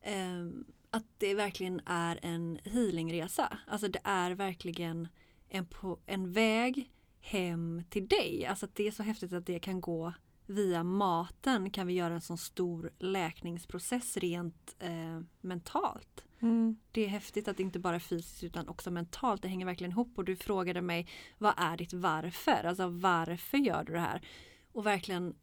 Eh, 0.00 0.46
att 0.90 1.06
det 1.18 1.34
verkligen 1.34 1.80
är 1.86 2.18
en 2.22 2.58
healingresa. 2.64 3.58
Alltså 3.66 3.88
det 3.88 4.00
är 4.04 4.30
verkligen 4.30 5.08
en, 5.48 5.66
på, 5.66 5.98
en 6.06 6.32
väg 6.32 6.90
hem 7.20 7.82
till 7.90 8.08
dig. 8.08 8.46
Alltså 8.46 8.66
att 8.66 8.74
det 8.74 8.86
är 8.86 8.90
så 8.90 9.02
häftigt 9.02 9.32
att 9.32 9.46
det 9.46 9.58
kan 9.58 9.80
gå 9.80 10.12
via 10.46 10.82
maten 10.82 11.70
kan 11.70 11.86
vi 11.86 11.92
göra 11.92 12.14
en 12.14 12.20
sån 12.20 12.38
stor 12.38 12.92
läkningsprocess 12.98 14.16
rent 14.16 14.76
eh, 14.78 15.20
mentalt. 15.40 16.24
Mm. 16.40 16.76
Det 16.92 17.04
är 17.04 17.08
häftigt 17.08 17.48
att 17.48 17.56
det 17.56 17.62
inte 17.62 17.78
bara 17.78 18.00
fysiskt 18.00 18.44
utan 18.44 18.68
också 18.68 18.90
mentalt. 18.90 19.42
Det 19.42 19.48
hänger 19.48 19.66
verkligen 19.66 19.90
ihop 19.90 20.18
och 20.18 20.24
du 20.24 20.36
frågade 20.36 20.80
mig 20.80 21.08
vad 21.38 21.54
är 21.56 21.76
ditt 21.76 21.92
varför? 21.92 22.64
Alltså 22.64 22.88
varför 22.88 23.58
gör 23.58 23.84
du 23.84 23.92
det 23.92 24.00
här? 24.00 24.28
Och 24.72 24.86
verkligen 24.86 25.34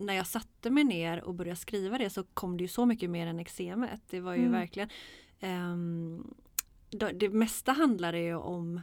när 0.00 0.14
jag 0.14 0.26
satte 0.26 0.70
mig 0.70 0.84
ner 0.84 1.24
och 1.24 1.34
började 1.34 1.56
skriva 1.56 1.98
det 1.98 2.10
så 2.10 2.22
kom 2.24 2.56
det 2.56 2.64
ju 2.64 2.68
så 2.68 2.86
mycket 2.86 3.10
mer 3.10 3.26
än 3.26 3.40
eksemet. 3.40 4.00
Det 4.10 4.20
var 4.20 4.34
ju 4.34 4.40
mm. 4.40 4.52
verkligen 4.52 4.88
um, 5.40 6.34
det 6.90 7.28
mesta 7.28 7.72
handlar 7.72 8.12
det 8.12 8.20
ju 8.20 8.34
om 8.34 8.80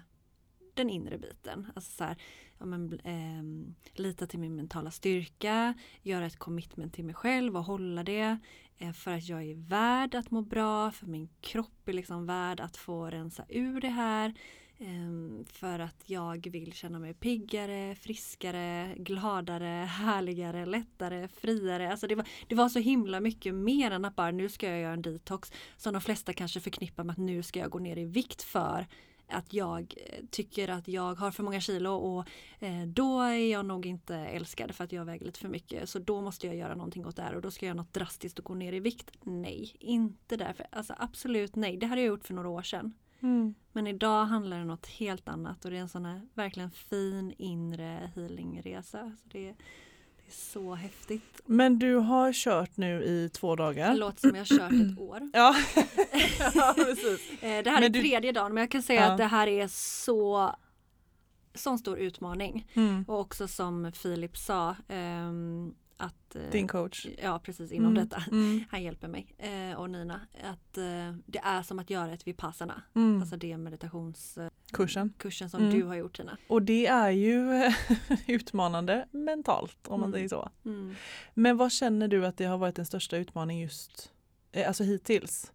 den 0.74 0.90
inre 0.90 1.18
biten. 1.18 1.68
Alltså 1.76 1.92
så 1.92 2.04
här, 2.04 2.18
ja, 2.58 2.66
men, 2.66 3.00
eh, 3.00 3.74
lita 3.94 4.28
till 4.28 4.40
min 4.40 4.56
mentala 4.56 4.92
styrka, 4.92 5.74
göra 6.02 6.26
ett 6.26 6.40
commitment 6.40 6.94
till 6.94 7.06
mig 7.06 7.16
själv 7.16 7.58
och 7.58 7.64
hålla 7.64 8.04
det. 8.04 8.38
Eh, 8.78 8.92
för 8.92 9.12
att 9.12 9.28
jag 9.28 9.44
är 9.44 9.56
värd 9.56 10.16
att 10.16 10.32
må 10.32 10.42
bra, 10.42 10.92
för 10.92 11.08
min 11.08 11.30
kropp 11.42 11.88
är 11.88 11.94
liksom 11.94 12.26
värd 12.26 12.60
att 12.60 12.78
få 12.78 13.06
rensa 13.06 13.46
ur 13.50 13.82
det 13.82 13.90
här. 13.90 14.34
Ehm, 14.80 15.46
för 15.50 15.80
att 15.80 16.04
jag 16.06 16.48
vill 16.52 16.74
känna 16.74 17.00
mig 17.00 17.14
piggare, 17.14 17.96
friskare, 17.96 18.96
gladare, 18.98 19.86
härligare, 19.86 20.66
lättare, 20.66 21.28
friare. 21.28 21.92
Alltså 21.92 22.08
det, 22.08 22.16
var, 22.16 22.28
det 22.48 22.56
var 22.56 22.70
så 22.70 22.80
himla 22.80 23.20
mycket 23.20 23.54
mer 23.54 23.92
än 23.92 24.06
att 24.06 24.16
bara 24.16 24.32
nu 24.32 24.50
ska 24.50 24.70
jag 24.70 24.80
göra 24.80 24.94
en 24.94 25.02
detox. 25.02 25.52
Som 25.78 25.94
de 25.94 26.02
flesta 26.02 26.34
kanske 26.34 26.60
förknippar 26.60 27.04
med 27.04 27.14
att 27.14 27.18
nu 27.18 27.44
ska 27.44 27.60
jag 27.60 27.72
gå 27.72 27.80
ner 27.80 27.98
i 27.98 28.06
vikt 28.06 28.44
för 28.44 28.88
att 29.30 29.54
jag 29.54 29.94
eh, 29.98 30.26
tycker 30.32 30.68
att 30.68 30.88
jag 30.88 31.16
har 31.16 31.32
för 31.32 31.44
många 31.44 31.62
kilo 31.62 31.92
och 31.92 32.26
eh, 32.60 32.84
då 32.88 33.22
är 33.22 33.52
jag 33.52 33.66
nog 33.66 33.86
inte 33.86 34.16
älskad 34.16 34.76
för 34.76 34.84
att 34.84 34.92
jag 34.92 35.06
väger 35.06 35.26
lite 35.26 35.40
för 35.40 35.50
mycket. 35.50 35.90
Så 35.90 36.00
då 36.00 36.22
måste 36.22 36.48
jag 36.48 36.56
göra 36.56 36.76
någonting 36.76 37.06
åt 37.06 37.16
det 37.16 37.22
här 37.22 37.36
och 37.36 37.42
då 37.42 37.52
ska 37.52 37.66
jag 37.66 37.76
göra 37.76 37.82
något 37.84 37.94
drastiskt 37.94 38.40
och 38.40 38.46
gå 38.46 38.54
ner 38.54 38.74
i 38.74 38.80
vikt. 38.80 39.12
Nej, 39.22 39.76
inte 39.80 40.38
därför. 40.38 40.66
Alltså 40.72 40.96
absolut 40.98 41.56
nej, 41.56 41.78
det 41.78 41.86
hade 41.86 42.02
jag 42.02 42.08
gjort 42.08 42.26
för 42.26 42.34
några 42.34 42.50
år 42.50 42.62
sedan. 42.62 42.94
Mm. 43.22 43.56
Men 43.72 43.88
idag 43.88 44.26
handlar 44.26 44.58
det 44.58 44.62
om 44.62 44.68
något 44.68 44.86
helt 44.86 45.28
annat 45.28 45.66
och 45.66 45.72
det 45.72 45.78
är 45.78 45.82
en 45.82 45.90
sån 45.90 46.06
här 46.06 46.22
verkligen 46.34 46.72
fin 46.72 47.34
inre 47.38 48.12
healingresa. 48.16 49.16
Så 49.24 49.30
det, 49.30 49.40
det 49.40 50.28
är 50.28 50.32
så 50.32 50.76
häftigt. 50.76 51.42
Men 51.46 51.80
du 51.80 51.96
har 51.96 52.34
kört 52.34 52.78
nu 52.78 53.04
i 53.04 53.30
två 53.34 53.56
dagar. 53.56 53.92
Det 53.92 53.98
låter 53.98 54.20
som 54.20 54.36
jag 54.36 54.42
har 54.42 54.58
kört 54.58 54.92
ett 54.92 55.00
år. 55.10 55.30
ja. 55.34 55.56
ja 56.56 56.74
precis. 56.76 57.44
Eh, 57.44 57.64
det 57.64 57.70
här 57.70 57.82
men 57.82 57.96
är 57.96 58.02
tredje 58.02 58.32
dagen 58.32 58.54
men 58.54 58.62
jag 58.62 58.72
kan 58.72 58.84
säga 58.84 59.02
ja. 59.02 59.12
att 59.12 59.18
det 59.18 59.26
här 59.26 59.48
är 59.48 59.68
så 59.68 60.56
sån 61.54 61.80
stor 61.80 61.98
utmaning. 61.98 62.68
Mm. 62.74 63.06
Och 63.08 63.20
också 63.20 63.48
som 63.48 63.92
Filip 63.92 64.38
sa 64.38 64.76
um, 64.90 65.76
att, 65.98 66.36
eh, 66.36 66.42
Din 66.52 66.68
coach? 66.68 67.08
Ja 67.24 67.40
precis 67.40 67.72
inom 67.72 67.92
mm. 67.92 68.04
detta. 68.04 68.24
Mm. 68.32 68.64
Han 68.70 68.84
hjälper 68.84 69.08
mig 69.08 69.36
eh, 69.38 69.50
och 69.76 69.90
Nina. 69.90 70.22
Att 70.44 70.78
eh, 70.78 71.14
det 71.26 71.40
är 71.44 71.64
som 71.64 71.80
att 71.80 71.90
göra 71.90 72.14
ett 72.14 72.28
vipassana. 72.28 72.82
Mm. 72.96 73.22
Alltså 73.22 73.38
det 73.38 73.58
meditationskursen 73.58 75.14
kursen 75.18 75.50
som 75.50 75.60
mm. 75.60 75.74
du 75.74 75.84
har 75.84 75.96
gjort 75.96 76.18
Tina. 76.18 76.38
Och 76.48 76.62
det 76.62 76.88
är 76.88 77.10
ju 77.10 77.72
utmanande 78.28 79.08
mentalt 79.12 79.88
om 79.88 80.00
man 80.00 80.10
mm. 80.10 80.18
säger 80.18 80.30
så. 80.30 80.50
Mm. 80.66 80.96
Men 81.34 81.58
vad 81.58 81.72
känner 81.72 82.08
du 82.08 82.26
att 82.26 82.38
det 82.38 82.46
har 82.46 82.58
varit 82.58 82.76
den 82.76 82.86
största 82.86 83.18
utmaningen 83.18 83.64
just 83.64 84.14
alltså 84.68 84.84
hittills? 84.84 85.52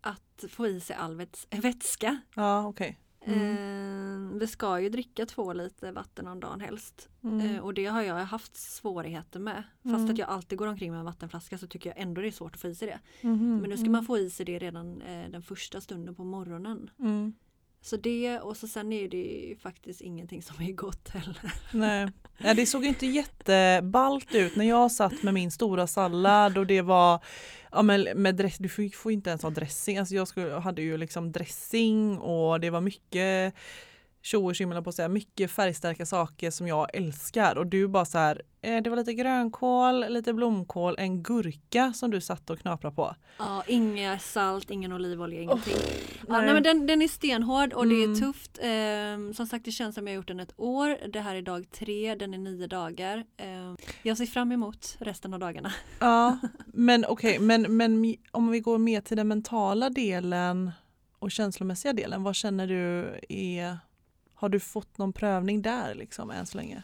Att 0.00 0.44
få 0.48 0.66
i 0.66 0.80
sig 0.80 0.96
all 0.96 1.26
vätska. 1.50 2.20
Ja. 2.34 2.66
Okay. 2.66 2.94
Mm. 3.24 4.32
Eh, 4.32 4.38
vi 4.38 4.46
ska 4.46 4.80
ju 4.80 4.88
dricka 4.88 5.26
två 5.26 5.52
liter 5.52 5.92
vatten 5.92 6.28
om 6.28 6.40
dagen 6.40 6.60
helst. 6.60 7.08
Mm. 7.22 7.40
Eh, 7.40 7.60
och 7.60 7.74
det 7.74 7.86
har 7.86 8.02
jag 8.02 8.14
haft 8.14 8.56
svårigheter 8.56 9.40
med. 9.40 9.62
Fast 9.82 9.96
mm. 9.96 10.10
att 10.10 10.18
jag 10.18 10.28
alltid 10.28 10.58
går 10.58 10.66
omkring 10.66 10.90
med 10.90 10.98
en 10.98 11.04
vattenflaska 11.04 11.58
så 11.58 11.66
tycker 11.66 11.90
jag 11.90 11.98
ändå 11.98 12.20
det 12.20 12.26
är 12.26 12.32
svårt 12.32 12.54
att 12.54 12.60
få 12.60 12.68
i 12.68 12.74
sig 12.74 12.88
det. 12.88 13.00
Mm. 13.20 13.58
Men 13.58 13.70
nu 13.70 13.76
ska 13.76 13.84
man 13.84 13.94
mm. 13.94 14.04
få 14.04 14.18
i 14.18 14.30
sig 14.30 14.46
det 14.46 14.58
redan 14.58 15.02
eh, 15.02 15.30
den 15.30 15.42
första 15.42 15.80
stunden 15.80 16.14
på 16.14 16.24
morgonen. 16.24 16.90
Så 17.82 17.96
det 17.96 18.38
och 18.38 18.56
så 18.56 18.68
sen 18.68 18.92
är 18.92 19.08
det 19.08 19.16
ju 19.16 19.56
faktiskt 19.56 20.00
ingenting 20.00 20.42
som 20.42 20.64
är 20.64 20.72
gott 20.72 21.08
heller. 21.08 21.52
Nej, 21.72 22.08
ja, 22.38 22.54
det 22.54 22.66
såg 22.66 22.84
inte 22.84 23.06
jätteballt 23.06 24.34
ut 24.34 24.56
när 24.56 24.64
jag 24.64 24.92
satt 24.92 25.22
med 25.22 25.34
min 25.34 25.50
stora 25.50 25.86
sallad 25.86 26.58
och 26.58 26.66
det 26.66 26.82
var 26.82 27.24
ja 27.72 27.82
men 27.82 28.02
med 28.14 28.36
dress, 28.36 28.58
du 28.58 28.68
får, 28.68 28.96
får 28.96 29.12
inte 29.12 29.30
ens 29.30 29.42
ha 29.42 29.50
dressing, 29.50 29.98
alltså 29.98 30.14
jag 30.14 30.28
skulle, 30.28 30.52
hade 30.52 30.82
ju 30.82 30.96
liksom 30.96 31.32
dressing 31.32 32.18
och 32.18 32.60
det 32.60 32.70
var 32.70 32.80
mycket 32.80 33.54
tjo 34.22 34.50
och 34.50 34.84
på 34.84 34.90
att 34.90 34.94
säga, 34.94 35.08
mycket 35.08 35.50
färgstarka 35.50 36.06
saker 36.06 36.50
som 36.50 36.68
jag 36.68 36.96
älskar 36.96 37.58
och 37.58 37.66
du 37.66 37.88
bara 37.88 38.04
så 38.04 38.18
här, 38.18 38.42
eh, 38.62 38.82
det 38.82 38.90
var 38.90 38.96
lite 38.96 39.14
grönkål, 39.14 40.04
lite 40.08 40.32
blomkål, 40.32 40.94
en 40.98 41.22
gurka 41.22 41.92
som 41.92 42.10
du 42.10 42.20
satt 42.20 42.50
och 42.50 42.58
knaprade 42.58 42.96
på. 42.96 43.16
Ja, 43.38 43.62
inget 43.66 44.22
salt, 44.22 44.70
ingen 44.70 44.92
olivolja, 44.92 45.40
ingenting. 45.40 45.74
Oh, 45.74 45.80
ja, 46.28 46.40
nej. 46.40 46.54
men 46.54 46.62
den, 46.62 46.86
den 46.86 47.02
är 47.02 47.08
stenhård 47.08 47.72
och 47.72 47.84
mm. 47.84 47.96
det 47.96 48.02
är 48.02 48.06
mm. 48.06 48.20
tufft. 48.20 48.58
Eh, 48.58 49.36
som 49.36 49.46
sagt 49.46 49.64
det 49.64 49.70
känns 49.70 49.94
som 49.94 50.06
jag 50.06 50.16
gjort 50.16 50.28
den 50.28 50.40
ett 50.40 50.54
år. 50.56 51.08
Det 51.12 51.20
här 51.20 51.34
är 51.34 51.42
dag 51.42 51.70
tre, 51.70 52.14
den 52.14 52.34
är 52.34 52.38
nio 52.38 52.66
dagar. 52.66 53.24
Eh, 53.36 53.74
jag 54.02 54.18
ser 54.18 54.26
fram 54.26 54.52
emot 54.52 54.96
resten 55.00 55.34
av 55.34 55.40
dagarna. 55.40 55.72
Ja, 55.98 56.38
men 56.66 57.04
okej, 57.08 57.36
okay, 57.36 57.46
men, 57.46 57.76
men 57.76 58.16
om 58.30 58.50
vi 58.50 58.60
går 58.60 58.78
mer 58.78 59.00
till 59.00 59.16
den 59.16 59.28
mentala 59.28 59.90
delen 59.90 60.70
och 61.18 61.30
känslomässiga 61.30 61.92
delen, 61.92 62.22
vad 62.22 62.34
känner 62.34 62.66
du 62.66 63.20
är 63.28 63.78
har 64.42 64.48
du 64.48 64.60
fått 64.60 64.98
någon 64.98 65.12
prövning 65.12 65.62
där 65.62 65.94
liksom 65.94 66.30
än 66.30 66.46
så 66.46 66.56
länge? 66.56 66.82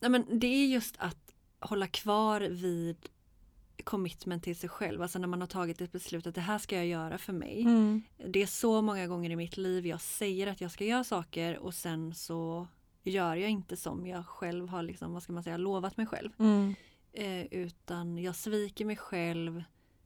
Nej, 0.00 0.10
men 0.10 0.38
det 0.38 0.46
är 0.46 0.66
just 0.66 0.94
att 0.98 1.34
hålla 1.60 1.86
kvar 1.86 2.40
vid 2.40 2.96
commitment 3.84 4.44
till 4.44 4.56
sig 4.56 4.68
själv, 4.68 5.02
alltså 5.02 5.18
när 5.18 5.28
man 5.28 5.40
har 5.40 5.48
tagit 5.48 5.80
ett 5.80 5.92
beslut 5.92 6.26
att 6.26 6.34
det 6.34 6.40
här 6.40 6.58
ska 6.58 6.76
jag 6.76 6.86
göra 6.86 7.18
för 7.18 7.32
mig. 7.32 7.60
Mm. 7.60 8.02
Det 8.28 8.42
är 8.42 8.46
så 8.46 8.82
många 8.82 9.06
gånger 9.06 9.30
i 9.30 9.36
mitt 9.36 9.56
liv 9.56 9.86
jag 9.86 10.00
säger 10.00 10.46
att 10.46 10.60
jag 10.60 10.70
ska 10.70 10.84
göra 10.84 11.04
saker 11.04 11.58
och 11.58 11.74
sen 11.74 12.14
så 12.14 12.68
gör 13.02 13.36
jag 13.36 13.50
inte 13.50 13.76
som 13.76 14.06
jag 14.06 14.26
själv 14.26 14.68
har 14.68 14.82
liksom, 14.82 15.12
vad 15.12 15.22
ska 15.22 15.32
man 15.32 15.42
säga, 15.42 15.56
lovat 15.56 15.96
mig 15.96 16.06
själv. 16.06 16.30
Mm. 16.38 16.74
Eh, 17.12 17.46
utan 17.46 18.18
jag 18.18 18.36
sviker 18.36 18.84
mig 18.84 18.96
själv 18.96 19.64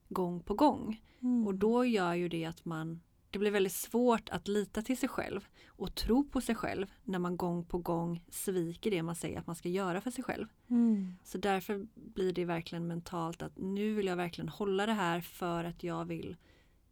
gång 0.09 0.43
på 0.43 0.55
gång. 0.55 1.03
Mm. 1.23 1.47
Och 1.47 1.55
då 1.55 1.85
gör 1.85 2.15
ju 2.15 2.29
det 2.29 2.45
att 2.45 2.65
man 2.65 3.01
det 3.31 3.39
blir 3.39 3.51
väldigt 3.51 3.73
svårt 3.73 4.29
att 4.29 4.49
lita 4.49 4.83
till 4.83 4.99
sig 4.99 5.09
själv 5.09 5.47
och 5.67 5.95
tro 5.95 6.25
på 6.25 6.41
sig 6.41 6.55
själv 6.55 6.87
när 7.05 7.19
man 7.19 7.37
gång 7.37 7.65
på 7.65 7.79
gång 7.79 8.25
sviker 8.29 8.91
det 8.91 9.03
man 9.03 9.17
säger 9.17 9.39
att 9.39 9.47
man 9.47 9.57
ska 9.57 9.69
göra 9.69 10.01
för 10.01 10.11
sig 10.11 10.25
själv. 10.25 10.47
Mm. 10.71 11.15
Så 11.25 11.39
därför 11.39 11.87
blir 11.95 12.33
det 12.33 12.45
verkligen 12.45 12.87
mentalt 12.87 13.43
att 13.43 13.53
nu 13.57 13.95
vill 13.95 14.07
jag 14.07 14.17
verkligen 14.17 14.49
hålla 14.49 14.87
det 14.87 14.93
här 14.93 15.21
för 15.21 15.65
att 15.65 15.83
jag 15.83 16.05
vill 16.05 16.37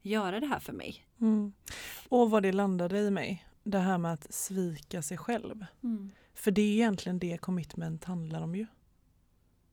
göra 0.02 0.40
det 0.40 0.46
här 0.46 0.60
för 0.60 0.72
mig. 0.72 1.06
Mm. 1.20 1.52
Och 2.08 2.30
vad 2.30 2.42
det 2.42 2.52
landade 2.52 2.98
i 2.98 3.10
mig, 3.10 3.46
det 3.64 3.78
här 3.78 3.98
med 3.98 4.12
att 4.12 4.34
svika 4.34 5.02
sig 5.02 5.18
själv. 5.18 5.64
Mm. 5.82 6.10
För 6.34 6.50
det 6.50 6.62
är 6.62 6.72
egentligen 6.72 7.18
det 7.18 7.38
commitment 7.38 8.04
handlar 8.04 8.42
om 8.42 8.54
ju. 8.54 8.66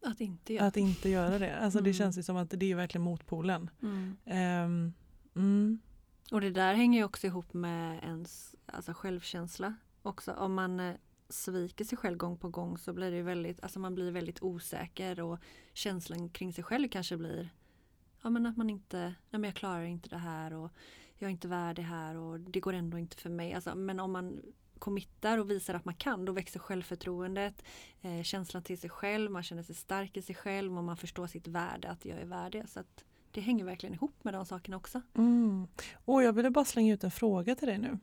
Att 0.06 0.22
inte 0.22 0.54
göra, 0.54 0.66
att 0.66 0.78
inte 0.78 1.10
göra 1.10 1.40
det. 1.40 1.56
Alltså 1.56 1.80
det 1.80 1.90
mm. 1.90 1.94
känns 1.94 2.18
ju 2.18 2.24
som 2.24 2.38
att 2.38 2.50
det 2.50 2.72
är 2.72 2.76
verkligen 2.76 3.04
motpolen. 3.04 3.70
Um, 3.82 4.94
och 6.32 6.42
det 6.42 6.52
där 6.52 6.74
hänger 6.74 7.00
ju 7.00 7.06
också 7.06 7.28
ihop 7.28 7.54
med 7.54 8.04
ens 8.04 8.56
alltså 8.66 8.94
självkänsla 8.94 9.76
också. 10.02 10.34
Om 10.34 10.54
man 10.54 10.80
eh, 10.80 10.96
sviker 11.30 11.86
sig 11.86 11.98
själv 11.98 12.18
gång 12.18 12.38
på 12.38 12.50
gång 12.50 12.78
så 12.78 12.94
blir 12.94 13.12
det 13.12 13.22
väldigt, 13.22 13.64
alltså 13.64 13.80
man 13.80 13.96
blir 13.96 14.12
väldigt 14.12 14.42
osäker 14.42 15.20
och 15.20 15.40
känslan 15.74 16.30
kring 16.30 16.54
sig 16.54 16.64
själv 16.64 16.90
kanske 16.90 17.18
blir 17.18 17.50
ja 18.22 18.30
men 18.30 18.46
att 18.46 18.58
man 18.58 18.70
inte, 18.70 18.98
nej 19.00 19.16
men 19.40 19.44
jag 19.44 19.56
klarar 19.56 19.84
inte 19.84 20.10
det 20.10 20.18
här 20.18 20.54
och 20.54 20.72
jag 21.18 21.28
är 21.28 21.32
inte 21.32 21.48
värd 21.48 21.76
det 21.76 21.82
här 21.82 22.16
och 22.16 22.40
det 22.40 22.60
går 22.60 22.74
ändå 22.74 22.98
inte 22.98 23.18
för 23.18 23.30
mig. 23.30 23.54
Alltså, 23.54 23.76
men 23.76 24.00
om 24.00 24.12
man 24.12 24.42
committar 24.80 25.38
och 25.38 25.50
visar 25.50 25.74
att 25.74 25.86
man 25.86 25.96
kan, 25.96 26.26
då 26.26 26.32
växer 26.32 26.60
självförtroendet, 26.60 27.64
eh, 28.02 28.24
känslan 28.24 28.64
till 28.64 28.80
sig 28.80 28.90
själv, 28.90 29.32
man 29.32 29.44
känner 29.44 29.64
sig 29.64 29.76
stark 29.76 30.18
i 30.18 30.22
sig 30.22 30.36
själv 30.36 30.78
och 30.78 30.84
man 30.84 30.98
förstår 30.98 31.28
sitt 31.28 31.48
värde, 31.48 31.90
att 31.90 32.06
jag 32.06 32.20
är 32.20 32.26
värdig. 32.26 32.70
Så 32.70 32.80
att 32.80 33.04
det 33.36 33.42
hänger 33.42 33.66
verkligen 33.66 33.94
ihop 33.94 34.24
med 34.24 34.34
de 34.34 34.46
sakerna 34.46 34.78
också. 34.78 35.02
Mm. 35.18 35.68
Och 36.06 36.24
jag 36.24 36.34
ville 36.34 36.50
bara 36.50 36.66
slänga 36.66 36.94
ut 36.94 37.04
en 37.04 37.12
fråga 37.12 37.56
till 37.56 37.68
dig 37.68 37.78
nu. 37.78 38.00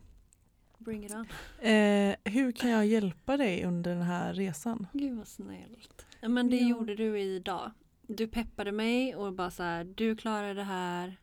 Bring 0.78 1.04
it 1.04 1.14
on. 1.14 1.26
Eh, 1.68 2.14
hur 2.24 2.52
kan 2.52 2.70
jag 2.70 2.86
hjälpa 2.86 3.36
dig 3.36 3.64
under 3.64 3.94
den 3.94 4.02
här 4.02 4.34
resan? 4.34 4.86
Gud 4.92 5.18
vad 5.18 5.28
snällt. 5.28 6.06
Men 6.20 6.50
det 6.50 6.56
ja. 6.56 6.68
gjorde 6.68 6.94
du 6.94 7.20
idag. 7.20 7.70
Du 8.06 8.28
peppade 8.28 8.72
mig 8.72 9.16
och 9.16 9.32
bara 9.32 9.50
så 9.50 9.62
här, 9.62 9.84
du 9.84 10.16
klarar 10.16 10.54
det 10.54 10.64
här. 10.64 11.16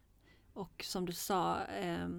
Och 0.53 0.83
som 0.83 1.05
du 1.05 1.13
sa, 1.13 1.57
eh, 1.63 2.09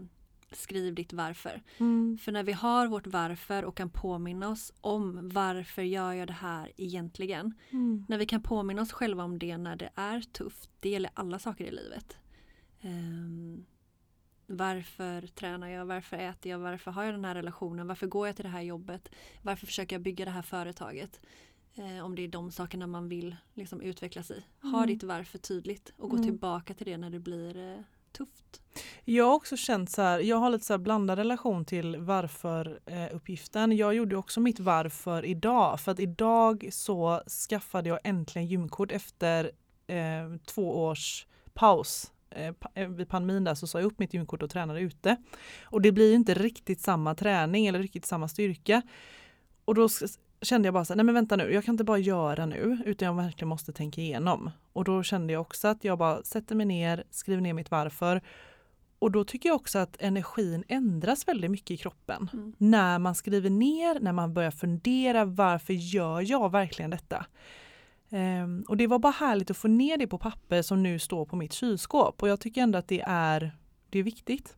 skriv 0.53 0.95
ditt 0.95 1.13
varför. 1.13 1.63
Mm. 1.79 2.19
För 2.19 2.33
när 2.33 2.43
vi 2.43 2.53
har 2.53 2.87
vårt 2.87 3.07
varför 3.07 3.65
och 3.65 3.77
kan 3.77 3.91
påminna 3.91 4.49
oss 4.49 4.73
om 4.81 5.29
varför 5.29 5.83
gör 5.83 6.13
jag 6.13 6.29
det 6.29 6.33
här 6.33 6.73
egentligen. 6.77 7.55
Mm. 7.71 8.05
När 8.09 8.19
vi 8.19 8.27
kan 8.27 8.43
påminna 8.43 8.83
oss 8.83 8.93
själva 8.93 9.25
om 9.25 9.39
det 9.39 9.59
när 9.59 9.77
det 9.77 9.91
är 9.95 10.21
tufft. 10.21 10.71
Det 10.81 10.89
gäller 10.89 11.11
alla 11.15 11.39
saker 11.39 11.65
i 11.65 11.71
livet. 11.71 12.17
Um, 12.83 13.67
varför 14.47 15.27
tränar 15.27 15.69
jag? 15.69 15.87
Varför 15.87 16.17
äter 16.17 16.53
jag? 16.53 16.59
Varför 16.59 16.91
har 16.91 17.05
jag 17.05 17.15
den 17.15 17.25
här 17.25 17.35
relationen? 17.35 17.87
Varför 17.87 18.07
går 18.07 18.27
jag 18.27 18.37
till 18.37 18.45
det 18.45 18.49
här 18.49 18.63
jobbet? 18.63 19.09
Varför 19.43 19.67
försöker 19.67 19.97
jag 19.97 20.03
bygga 20.03 20.25
det 20.25 20.31
här 20.31 20.43
företaget? 20.43 21.21
Eh, 21.75 22.05
om 22.05 22.15
det 22.15 22.23
är 22.23 22.29
de 22.29 22.51
sakerna 22.51 22.87
man 22.87 23.09
vill 23.09 23.37
liksom, 23.55 23.81
utvecklas 23.81 24.31
i. 24.31 24.45
Ha 24.63 24.79
mm. 24.79 24.87
ditt 24.87 25.03
varför 25.03 25.39
tydligt 25.39 25.93
och 25.97 26.11
gå 26.11 26.17
mm. 26.17 26.29
tillbaka 26.29 26.75
till 26.75 26.87
det 26.87 26.97
när 26.97 27.11
det 27.11 27.19
blir 27.21 27.57
eh, 27.57 27.81
tufft. 28.13 28.63
Jag 29.05 29.25
har 29.25 29.35
också 29.35 29.57
känt 29.57 29.91
så 29.91 30.03
här, 30.03 30.19
jag 30.19 30.37
har 30.37 30.51
lite 30.51 30.65
så 30.65 30.79
blandad 30.79 31.19
relation 31.19 31.65
till 31.65 31.97
varför-uppgiften. 31.97 33.77
jag 33.77 33.95
gjorde 33.95 34.17
också 34.17 34.41
mitt 34.41 34.61
varför 34.61 35.25
idag 35.25 35.81
för 35.81 35.93
att 35.93 36.01
idag 36.01 36.69
så 36.73 37.23
skaffade 37.49 37.89
jag 37.89 37.99
äntligen 38.05 38.49
gymkort 38.49 38.93
efter 38.93 39.51
eh, 39.87 40.37
två 40.47 40.85
års 40.85 41.27
paus 41.55 42.13
eh, 42.31 42.55
eh, 42.75 42.89
vid 42.89 43.09
pandemin 43.09 43.45
där 43.45 43.55
så 43.55 43.67
sa 43.67 43.81
jag 43.81 43.87
upp 43.87 43.99
mitt 43.99 44.15
gymkort 44.15 44.43
och 44.43 44.51
tränade 44.51 44.81
ute. 44.81 45.17
Och 45.65 45.83
det 45.83 45.93
blir 45.93 46.15
inte 46.15 46.35
riktigt 46.35 46.81
samma 46.81 47.15
träning 47.15 47.67
eller 47.67 47.79
riktigt 47.79 48.07
samma 48.07 48.29
styrka. 48.29 48.83
Och 49.65 49.75
då 49.75 49.89
kände 50.43 50.67
jag 50.67 50.75
bara 50.75 50.85
så 50.85 50.93
här, 50.93 50.97
nej 50.97 51.05
men 51.05 51.15
vänta 51.15 51.37
nu, 51.37 51.53
jag 51.53 51.65
kan 51.65 51.75
inte 51.75 51.85
bara 51.85 51.99
göra 51.99 52.47
nu 52.47 52.79
utan 52.85 53.07
jag 53.07 53.15
verkligen 53.15 53.49
måste 53.49 53.73
tänka 53.73 54.01
igenom. 54.01 54.51
Och 54.73 54.85
då 54.85 55.03
kände 55.03 55.33
jag 55.33 55.41
också 55.41 55.69
att 55.69 55.85
jag 55.85 55.99
bara 55.99 56.23
sätter 56.23 56.55
mig 56.55 56.67
ner, 56.67 57.05
skriver 57.11 57.43
ner 57.43 57.53
mitt 57.53 57.71
varför. 57.71 58.23
Och 58.99 59.11
då 59.11 59.25
tycker 59.25 59.49
jag 59.49 59.57
också 59.57 59.79
att 59.79 59.97
energin 60.01 60.65
ändras 60.69 61.29
väldigt 61.29 61.51
mycket 61.51 61.71
i 61.71 61.77
kroppen. 61.77 62.29
Mm. 62.33 62.53
När 62.59 62.99
man 62.99 63.15
skriver 63.15 63.51
ner, 63.51 64.01
när 64.01 64.13
man 64.13 64.35
börjar 64.35 64.51
fundera, 64.51 65.25
varför 65.25 65.73
gör 65.73 66.31
jag 66.31 66.53
verkligen 66.53 66.91
detta? 66.91 67.27
Um, 68.13 68.65
och 68.69 68.77
det 68.77 68.87
var 68.87 68.99
bara 68.99 69.13
härligt 69.13 69.51
att 69.51 69.57
få 69.57 69.69
ner 69.69 69.97
det 69.97 70.07
på 70.07 70.19
papper 70.19 70.63
som 70.63 70.83
nu 70.83 70.99
står 70.99 71.25
på 71.25 71.37
mitt 71.37 71.53
kylskåp 71.53 72.23
och 72.23 72.29
jag 72.29 72.41
tycker 72.41 72.61
ändå 72.61 72.79
att 72.79 72.89
det 72.89 73.03
är, 73.07 73.53
det 73.91 73.99
är 73.99 74.03
viktigt. 74.03 74.57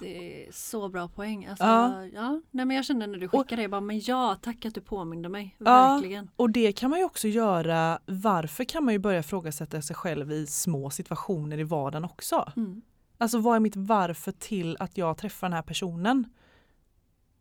Det 0.00 0.46
är 0.46 0.52
så 0.52 0.88
bra 0.88 1.08
poäng. 1.08 1.46
Alltså, 1.46 1.64
ja. 1.64 2.06
ja. 2.06 2.40
Nej, 2.50 2.66
men 2.66 2.76
jag 2.76 2.84
kände 2.84 3.06
när 3.06 3.18
du 3.18 3.28
skickade 3.28 3.62
det, 3.62 3.68
bara, 3.68 3.80
men 3.80 4.00
ja 4.00 4.36
tack 4.42 4.64
att 4.64 4.74
du 4.74 4.80
påminde 4.80 5.28
mig. 5.28 5.56
Verkligen. 5.58 6.24
Ja, 6.24 6.30
och 6.36 6.50
det 6.50 6.72
kan 6.72 6.90
man 6.90 6.98
ju 6.98 7.04
också 7.04 7.28
göra, 7.28 7.98
varför 8.06 8.64
kan 8.64 8.84
man 8.84 8.94
ju 8.94 8.98
börja 8.98 9.22
frågasätta 9.22 9.82
sig 9.82 9.96
själv 9.96 10.32
i 10.32 10.46
små 10.46 10.90
situationer 10.90 11.58
i 11.58 11.62
vardagen 11.62 12.04
också. 12.04 12.52
Mm. 12.56 12.82
Alltså 13.18 13.38
vad 13.38 13.56
är 13.56 13.60
mitt 13.60 13.76
varför 13.76 14.32
till 14.32 14.76
att 14.80 14.98
jag 14.98 15.16
träffar 15.16 15.48
den 15.48 15.54
här 15.54 15.62
personen? 15.62 16.28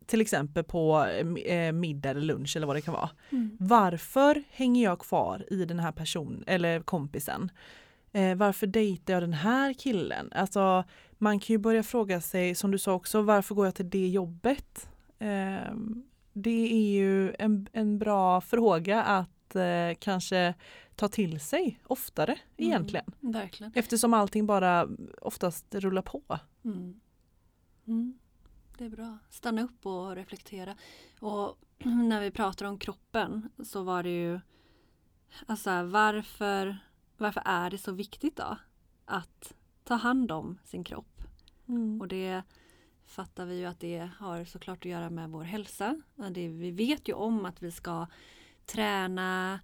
Till 0.06 0.22
exempel 0.22 0.64
på 0.64 1.06
eh, 1.46 1.72
middag 1.72 2.10
eller 2.10 2.22
lunch 2.22 2.56
eller 2.56 2.68
vad 2.68 2.76
det 2.76 2.82
kan 2.82 2.94
vara. 2.94 3.10
Mm. 3.30 3.58
Varför 3.60 4.44
hänger 4.50 4.84
jag 4.84 5.00
kvar 5.00 5.46
i 5.50 5.66
den 5.66 5.80
här 5.80 5.92
personen 5.92 6.44
eller 6.48 6.80
kompisen? 6.80 7.52
Eh, 8.12 8.36
varför 8.36 8.68
dejtar 8.68 9.14
jag 9.14 9.24
den 9.24 9.34
här 9.34 9.74
killen? 9.74 10.32
Alltså 10.36 10.84
man 11.22 11.40
kan 11.40 11.54
ju 11.54 11.58
börja 11.58 11.84
fråga 11.84 12.22
sig, 12.22 12.56
som 12.56 12.72
du 12.72 12.78
sa 12.78 12.94
också, 12.94 13.22
varför 13.22 13.56
går 13.56 13.68
jag 13.68 13.76
till 13.76 13.90
det 13.90 14.08
jobbet? 14.08 14.90
Eh, 15.20 15.74
det 16.34 16.74
är 16.74 16.92
ju 16.92 17.34
en, 17.40 17.68
en 17.72 18.00
bra 18.00 18.42
fråga 18.42 19.04
att 19.04 19.56
eh, 19.56 19.98
kanske 20.00 20.54
ta 20.96 21.08
till 21.08 21.40
sig 21.40 21.80
oftare 21.88 22.32
mm, 22.32 22.44
egentligen. 22.58 23.06
Verkligen. 23.20 23.72
Eftersom 23.76 24.14
allting 24.14 24.46
bara 24.46 24.88
oftast 25.22 25.76
rullar 25.76 26.02
på. 26.02 26.40
Mm. 26.66 27.00
Mm. 27.88 28.20
Det 28.78 28.86
är 28.86 28.90
bra. 28.90 29.18
Stanna 29.30 29.62
upp 29.62 29.86
och 29.86 30.16
reflektera. 30.16 30.76
Och 31.20 31.58
när 31.84 32.22
vi 32.22 32.32
pratar 32.32 32.66
om 32.66 32.78
kroppen 32.78 33.50
så 33.64 33.84
var 33.84 34.04
det 34.04 34.10
ju 34.10 34.40
Alltså 35.46 35.84
varför 35.84 36.78
Varför 37.18 37.42
är 37.46 37.70
det 37.70 37.78
så 37.78 37.92
viktigt 37.92 38.36
då? 38.36 38.58
Att 39.06 39.54
ta 39.90 39.96
hand 39.96 40.32
om 40.32 40.58
sin 40.64 40.84
kropp. 40.84 41.22
Mm. 41.68 42.02
Och 42.02 42.08
det 42.08 42.42
fattar 43.06 43.46
vi 43.46 43.58
ju 43.58 43.66
att 43.66 43.80
det 43.80 44.10
har 44.18 44.46
såklart 44.46 44.78
att 44.78 44.92
göra 44.92 45.10
med 45.10 45.30
vår 45.30 45.44
hälsa. 45.44 46.02
Det, 46.32 46.48
vi 46.48 46.72
vet 46.72 47.08
ju 47.08 47.14
om 47.14 47.46
att 47.46 47.64
vi 47.64 47.72
ska 47.72 48.08
träna 48.66 49.60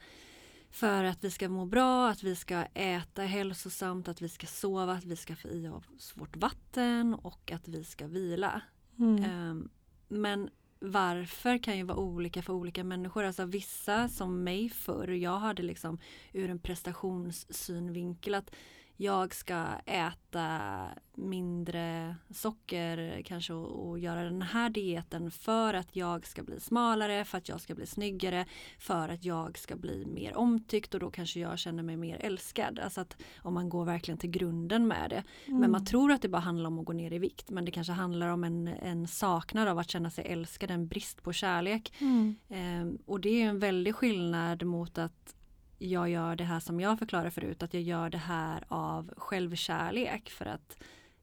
för 0.71 1.03
att 1.03 1.23
vi 1.23 1.31
ska 1.31 1.49
må 1.49 1.65
bra, 1.65 2.09
att 2.09 2.23
vi 2.23 2.35
ska 2.35 2.65
äta 2.73 3.21
hälsosamt, 3.21 4.07
att 4.07 4.21
vi 4.21 4.29
ska 4.29 4.47
sova, 4.47 4.93
att 4.93 5.05
vi 5.05 5.15
ska 5.15 5.35
få 5.35 5.47
i 5.47 5.67
oss 5.67 6.13
vårt 6.15 6.37
vatten 6.37 7.13
och 7.13 7.51
att 7.51 7.67
vi 7.67 7.83
ska 7.83 8.07
vila. 8.07 8.61
Mm. 8.99 9.49
Um, 9.49 9.69
men 10.07 10.49
varför 10.79 11.57
kan 11.57 11.77
ju 11.77 11.83
vara 11.83 11.97
olika 11.97 12.41
för 12.41 12.53
olika 12.53 12.83
människor. 12.83 13.23
Alltså 13.23 13.45
vissa 13.45 14.09
som 14.09 14.43
mig 14.43 14.69
förr, 14.69 15.07
jag 15.07 15.39
hade 15.39 15.63
liksom 15.63 15.99
ur 16.33 16.49
en 16.49 16.59
prestationssynvinkel 16.59 18.35
att 18.35 18.51
jag 18.97 19.35
ska 19.35 19.65
äta 19.85 20.87
mindre 21.17 22.15
socker 22.29 23.21
kanske 23.25 23.53
och, 23.53 23.89
och, 23.89 23.99
göra 23.99 24.23
den 24.23 24.41
här 24.41 24.69
dieten 24.69 25.31
för 25.31 25.73
att 25.73 25.95
jag 25.95 26.27
ska 26.27 26.43
bli 26.43 26.59
smalare, 26.59 27.25
för 27.25 27.37
att 27.37 27.49
jag 27.49 27.61
ska 27.61 27.75
bli 27.75 27.85
snyggare, 27.85 28.45
för 28.79 29.09
att 29.09 29.25
jag 29.25 29.57
ska 29.57 29.75
bli 29.75 30.05
mer 30.05 30.37
omtyckt 30.37 30.93
och 30.93 30.99
då 30.99 31.11
kanske 31.11 31.39
jag 31.39 31.59
känner 31.59 31.83
mig 31.83 31.97
mer 31.97 32.17
älskad. 32.21 32.79
Alltså 32.79 33.01
att 33.01 33.17
om 33.37 33.53
man 33.53 33.69
går 33.69 33.85
verkligen 33.85 34.17
till 34.17 34.29
grunden 34.29 34.87
med 34.87 35.09
det. 35.09 35.23
Mm. 35.45 35.59
Men 35.59 35.71
man 35.71 35.85
tror 35.85 36.11
att 36.11 36.21
det 36.21 36.29
bara 36.29 36.41
handlar 36.41 36.67
om 36.67 36.79
att 36.79 36.85
gå 36.85 36.93
ner 36.93 37.13
i 37.13 37.19
vikt 37.19 37.49
men 37.49 37.65
det 37.65 37.71
kanske 37.71 37.93
handlar 37.93 38.27
om 38.27 38.43
en, 38.43 38.67
en 38.67 39.07
saknad 39.07 39.67
av 39.67 39.79
att 39.79 39.89
känna 39.89 40.09
sig 40.09 40.25
älskad, 40.25 40.71
en 40.71 40.87
brist 40.87 41.23
på 41.23 41.33
kärlek. 41.33 41.93
Mm. 41.99 42.35
Ehm, 42.49 42.97
och 43.05 43.19
det 43.19 43.41
är 43.41 43.49
en 43.49 43.59
väldig 43.59 43.95
skillnad 43.95 44.63
mot 44.63 44.97
att 44.97 45.35
jag 45.77 46.09
gör 46.09 46.35
det 46.35 46.43
här 46.43 46.59
som 46.59 46.79
jag 46.79 46.99
förklarade 46.99 47.31
förut, 47.31 47.63
att 47.63 47.73
jag 47.73 47.83
gör 47.83 48.09
det 48.09 48.17
här 48.17 48.63
av 48.67 49.13
självkärlek 49.17 50.29
för 50.29 50.45
att 50.45 50.77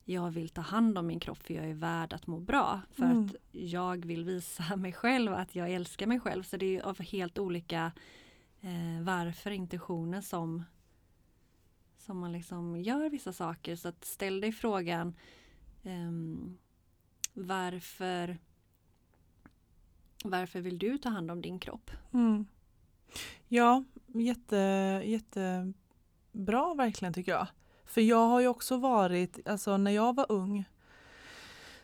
jag 0.05 0.31
vill 0.31 0.49
ta 0.49 0.61
hand 0.61 0.99
om 0.99 1.07
min 1.07 1.21
kropp 1.21 1.43
för 1.43 1.55
jag 1.55 1.65
är 1.65 1.75
värd 1.75 2.13
att 2.13 2.27
må 2.27 2.41
bra. 2.41 2.81
För 2.91 3.03
mm. 3.03 3.25
att 3.25 3.35
jag 3.51 4.07
vill 4.07 4.25
visa 4.25 4.77
mig 4.77 4.93
själv 4.93 5.33
att 5.33 5.55
jag 5.55 5.71
älskar 5.71 6.07
mig 6.07 6.21
själv. 6.21 6.43
Så 6.43 6.57
det 6.57 6.77
är 6.77 6.83
av 6.83 7.01
helt 7.01 7.39
olika 7.39 7.93
eh, 8.61 9.03
varför, 9.03 9.51
intentioner 9.51 10.21
som, 10.21 10.63
som 11.99 12.19
man 12.19 12.33
liksom 12.33 12.77
gör 12.77 13.11
vissa 13.11 13.33
saker. 13.33 13.77
Så 13.77 13.89
att 13.89 14.05
ställ 14.05 14.41
dig 14.41 14.53
frågan 14.53 15.15
eh, 15.83 16.13
varför 17.35 18.39
varför 20.25 20.61
vill 20.61 20.79
du 20.79 20.99
ta 20.99 21.09
hand 21.09 21.31
om 21.31 21.43
din 21.43 21.59
kropp? 21.59 21.91
Mm. 22.13 22.47
Ja, 23.49 23.85
jätte, 24.15 24.57
jättebra 25.05 26.75
verkligen 26.75 27.15
tycker 27.15 27.33
jag. 27.33 27.47
För 27.85 28.01
jag 28.01 28.27
har 28.27 28.41
ju 28.41 28.49
också 28.49 28.77
varit, 28.77 29.49
alltså 29.49 29.77
när 29.77 29.91
jag 29.91 30.17
var 30.17 30.27
ung 30.29 30.65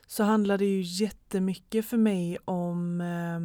så 0.07 0.25
handlade 0.25 0.65
det 0.65 0.71
ju 0.71 0.83
jättemycket 0.83 1.87
för 1.87 1.97
mig 1.97 2.39
om 2.45 3.01
eh, 3.01 3.41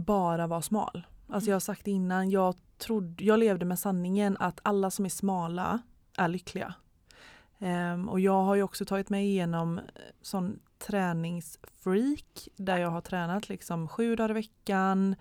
bara 0.00 0.46
vara 0.46 0.62
smal. 0.62 1.06
Alltså 1.28 1.50
jag 1.50 1.54
har 1.54 1.60
sagt 1.60 1.86
innan, 1.86 2.30
jag, 2.30 2.54
trodde, 2.78 3.24
jag 3.24 3.38
levde 3.38 3.64
med 3.64 3.78
sanningen 3.78 4.36
att 4.40 4.60
alla 4.62 4.90
som 4.90 5.04
är 5.04 5.08
smala 5.08 5.82
är 6.16 6.28
lyckliga. 6.28 6.74
Um, 7.58 8.08
och 8.08 8.20
jag 8.20 8.42
har 8.42 8.54
ju 8.54 8.62
också 8.62 8.84
tagit 8.84 9.10
mig 9.10 9.26
igenom 9.26 9.78
eh, 9.78 9.84
sån 10.22 10.58
träningsfreak 10.78 12.48
där 12.56 12.78
jag 12.78 12.90
har 12.90 13.00
tränat 13.00 13.48
liksom 13.48 13.88
sju 13.88 14.16
dagar 14.16 14.30
i 14.30 14.34
veckan, 14.34 15.16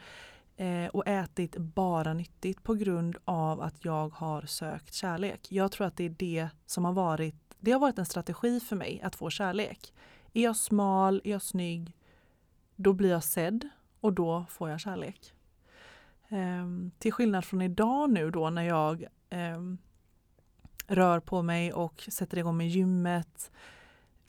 eh, 0.58 0.88
och 0.88 1.08
ätit 1.08 1.58
bara 1.58 2.14
nyttigt 2.14 2.64
på 2.64 2.74
grund 2.74 3.18
av 3.26 3.62
att 3.62 3.86
jag 3.86 4.10
har 4.10 4.42
sökt 4.42 4.94
kärlek. 4.94 5.52
Jag 5.52 5.72
tror 5.72 5.88
att 5.88 5.98
det 5.98 6.04
är 6.04 6.16
det 6.18 6.50
som 6.66 6.86
har 6.86 6.94
varit, 6.94 7.36
det 7.60 7.72
har 7.72 7.80
varit 7.80 8.00
en 8.00 8.06
strategi 8.06 8.60
för 8.60 8.76
mig 8.76 9.02
att 9.04 9.16
få 9.16 9.30
kärlek. 9.30 9.94
Är 10.34 10.44
jag 10.44 10.56
smal, 10.56 11.22
är 11.24 11.32
jag 11.32 11.42
snygg, 11.42 11.96
då 12.76 12.94
blir 12.94 13.10
jag 13.10 13.24
sedd 13.24 13.70
och 14.00 14.14
då 14.14 14.46
får 14.50 14.70
jag 14.70 14.80
kärlek. 14.80 15.34
Ehm, 16.30 16.92
till 16.98 17.14
skillnad 17.14 17.46
från 17.46 17.62
idag 17.62 18.10
nu 18.10 18.32
då 18.32 18.50
när 18.50 18.64
jag 18.64 19.06
ehm, 19.30 19.78
rör 20.88 21.20
på 21.20 21.42
mig 21.42 21.74
och 21.74 22.08
sätter 22.12 22.38
igång 22.38 22.58
med 22.58 22.70
gymmet, 22.70 23.52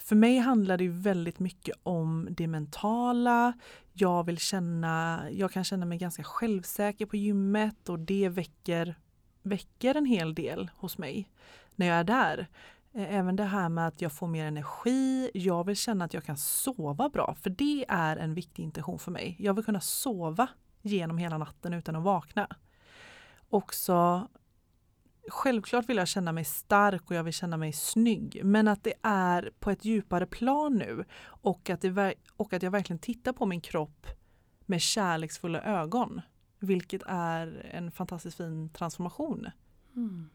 för 0.07 0.17
mig 0.17 0.39
handlar 0.39 0.77
det 0.77 0.89
väldigt 0.89 1.39
mycket 1.39 1.77
om 1.83 2.29
det 2.31 2.47
mentala. 2.47 3.53
Jag 3.93 4.25
vill 4.25 4.39
känna, 4.39 5.23
jag 5.31 5.53
kan 5.53 5.65
känna 5.65 5.87
mig 5.87 5.99
ganska 5.99 6.23
självsäker 6.25 7.07
på 7.07 7.17
gymmet 7.17 7.89
och 7.89 7.99
det 7.99 8.29
väcker, 8.29 8.99
väcker 9.43 9.95
en 9.95 10.07
hel 10.07 10.35
del 10.35 10.71
hos 10.77 10.99
mig 10.99 11.29
när 11.75 11.87
jag 11.87 11.97
är 11.97 12.05
där. 12.05 12.47
Eh, 12.93 13.15
även 13.15 13.37
det 13.37 13.45
här 13.45 13.69
med 13.69 13.87
att 13.87 14.01
jag 14.01 14.13
får 14.13 14.27
mer 14.27 14.47
energi, 14.47 15.31
jag 15.35 15.67
vill 15.67 15.77
känna 15.77 16.05
att 16.05 16.15
jag 16.15 16.25
kan 16.25 16.37
sova 16.37 17.09
bra 17.09 17.37
för 17.41 17.51
det 17.51 17.85
är 17.89 18.17
en 18.17 18.35
viktig 18.35 18.63
intention 18.63 18.99
för 18.99 19.11
mig. 19.11 19.37
Jag 19.39 19.55
vill 19.55 19.65
kunna 19.65 19.81
sova 19.81 20.49
genom 20.83 21.19
hela 21.19 21.39
natten 21.39 21.73
utan 21.73 21.97
att 21.97 22.03
vakna. 22.03 22.49
Också 23.49 24.29
självklart 25.29 25.89
vill 25.89 25.97
jag 25.97 26.09
känna 26.09 26.33
mig 26.33 26.45
stark 26.45 27.11
och 27.11 27.17
jag 27.17 27.25
vill 27.25 27.33
känna 27.33 27.57
mig 27.57 27.73
snygg. 27.73 28.41
Men 28.45 28.69
att 28.69 28.85
det 28.85 28.95
är 29.03 29.51
på 29.59 29.71
ett 29.71 29.85
djupare 29.85 30.27
plan 30.27 30.75
nu 30.75 31.05
och 31.25 31.71
att, 31.71 31.81
det, 31.81 32.15
och 32.37 32.53
att 32.53 32.63
jag 32.63 32.71
verkligen 32.71 32.99
tittar 32.99 33.33
på 33.33 33.47
min 33.47 33.61
kropp 33.61 34.07
med 34.67 34.81
kärleksfulla 34.81 35.63
ögon. 35.63 36.21
Vilket 36.59 37.03
är 37.07 37.71
en 37.73 37.91
fantastiskt 37.91 38.37
fin 38.37 38.69
transformation. 38.69 39.51
Mm. 39.97 40.31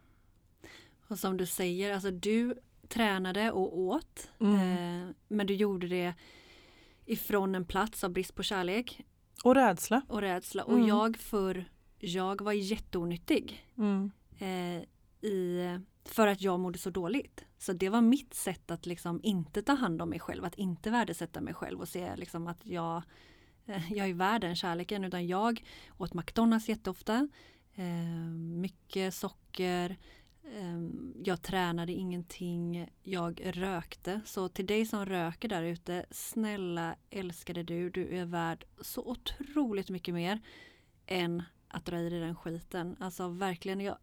Och 1.08 1.20
som 1.20 1.38
du 1.38 1.46
säger, 1.46 1.94
alltså 1.94 2.12
du 2.12 2.56
tränade 2.88 3.52
och 3.52 3.80
åt. 3.80 4.32
Mm. 4.40 4.56
Eh, 4.56 5.16
men 5.28 5.48
du 5.48 5.54
gjorde 5.54 5.88
det 5.88 6.14
ifrån 7.06 7.56
en 7.56 7.66
plats 7.66 8.04
av 8.04 8.10
brist 8.10 8.36
på 8.36 8.44
kärlek. 8.44 9.06
Och 9.44 9.56
rädsla. 9.56 10.02
Och 10.08 10.22
rädsla. 10.22 10.64
Och 10.64 10.74
mm. 10.74 10.88
jag 10.88 11.18
för 11.18 11.66
jag 12.00 12.42
var 12.42 12.52
jätteonyttig. 12.52 13.68
Mm 13.78 14.12
eh, 14.42 14.84
i, 15.22 15.80
för 16.06 16.28
att 16.28 16.42
jag 16.42 16.60
mådde 16.60 16.80
så 16.80 16.90
dåligt. 16.90 17.46
Så 17.58 17.74
det 17.74 17.90
var 17.90 18.02
mitt 18.02 18.34
sätt 18.34 18.72
att 18.72 18.86
liksom 18.86 19.20
inte 19.24 19.62
ta 19.62 19.74
hand 19.74 20.02
om 20.02 20.10
mig 20.10 20.20
själv, 20.20 20.46
att 20.46 20.56
inte 20.56 20.90
värdesätta 20.90 21.42
mig 21.42 21.54
själv 21.54 21.82
och 21.82 21.88
se 21.88 22.16
liksom 22.16 22.48
att 22.48 22.66
jag, 22.66 23.04
eh, 23.66 23.94
jag 23.94 24.10
är 24.10 24.14
värd 24.14 24.42
den 24.42 24.56
kärleken. 24.56 25.04
Utan 25.04 25.28
jag 25.28 25.64
åt 25.98 26.14
McDonalds 26.14 26.70
jätteofta, 26.70 27.28
eh, 27.76 28.30
mycket 28.62 29.14
socker, 29.14 29.98
eh, 30.44 30.80
jag 31.24 31.42
tränade 31.42 31.94
ingenting, 31.94 32.88
jag 33.04 33.42
rökte. 33.44 34.22
Så 34.26 34.48
till 34.50 34.66
dig 34.66 34.86
som 34.86 35.06
röker 35.06 35.48
där 35.48 35.64
ute, 35.64 36.06
snälla 36.12 36.96
älskade 37.10 37.64
du, 37.64 37.90
du 37.90 38.18
är 38.18 38.26
värd 38.26 38.66
så 38.82 39.02
otroligt 39.06 39.90
mycket 39.90 40.14
mer 40.14 40.40
än 41.06 41.44
att 41.68 41.86
dra 41.86 42.00
i 42.00 42.10
dig 42.10 42.20
den 42.20 42.36
skiten. 42.36 42.96
Alltså 43.00 43.28
verkligen, 43.28 43.82
jag, 43.82 43.98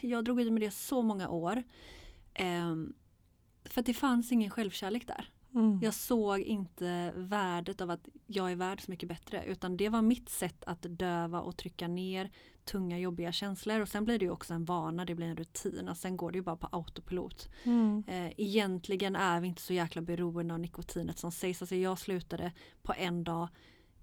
jag 0.00 0.24
drog 0.24 0.40
i 0.40 0.50
mig 0.50 0.60
det 0.60 0.70
så 0.70 1.02
många 1.02 1.28
år. 1.28 1.62
Um, 2.40 2.94
för 3.64 3.82
det 3.82 3.94
fanns 3.94 4.32
ingen 4.32 4.50
självkärlek 4.50 5.06
där. 5.06 5.30
Mm. 5.54 5.78
Jag 5.82 5.94
såg 5.94 6.40
inte 6.40 7.12
värdet 7.16 7.80
av 7.80 7.90
att 7.90 8.08
jag 8.26 8.52
är 8.52 8.56
värd 8.56 8.80
så 8.80 8.90
mycket 8.90 9.08
bättre 9.08 9.44
utan 9.44 9.76
det 9.76 9.88
var 9.88 10.02
mitt 10.02 10.28
sätt 10.28 10.64
att 10.64 10.86
döva 10.88 11.40
och 11.40 11.56
trycka 11.56 11.88
ner 11.88 12.30
tunga 12.64 12.98
jobbiga 12.98 13.32
känslor 13.32 13.80
och 13.80 13.88
sen 13.88 14.04
blir 14.04 14.18
det 14.18 14.30
också 14.30 14.54
en 14.54 14.64
vana, 14.64 15.04
det 15.04 15.14
blir 15.14 15.26
en 15.26 15.36
rutin 15.36 15.88
och 15.88 15.96
sen 15.96 16.16
går 16.16 16.32
det 16.32 16.38
ju 16.38 16.42
bara 16.42 16.56
på 16.56 16.68
autopilot. 16.72 17.48
Mm. 17.64 18.04
Eh, 18.06 18.32
egentligen 18.36 19.16
är 19.16 19.40
vi 19.40 19.48
inte 19.48 19.62
så 19.62 19.72
jäkla 19.72 20.02
beroende 20.02 20.54
av 20.54 20.60
nikotinet 20.60 21.18
som 21.18 21.32
sägs. 21.32 21.62
Alltså 21.62 21.76
jag 21.76 21.98
slutade 21.98 22.52
på 22.82 22.94
en 22.96 23.24
dag, 23.24 23.48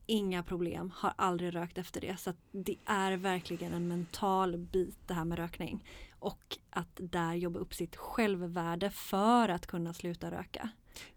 inga 0.06 0.44
problem, 0.44 0.92
har 0.96 1.14
aldrig 1.16 1.56
rökt 1.56 1.78
efter 1.78 2.02
det. 2.02 2.20
Så 2.20 2.34
det 2.52 2.76
är 2.86 3.18
verkligen 3.18 3.74
en 3.74 3.88
mental 3.88 4.58
bit 4.58 4.98
det 5.08 5.14
här 5.14 5.26
med 5.26 5.38
rökning. 5.38 5.86
Och 6.20 6.58
att 6.70 7.00
där 7.02 7.34
jobba 7.34 7.60
upp 7.60 7.74
sitt 7.74 7.96
självvärde 7.96 8.90
för 8.90 9.50
att 9.50 9.68
kunna 9.68 9.94
sluta 9.94 10.32
röka. 10.32 10.70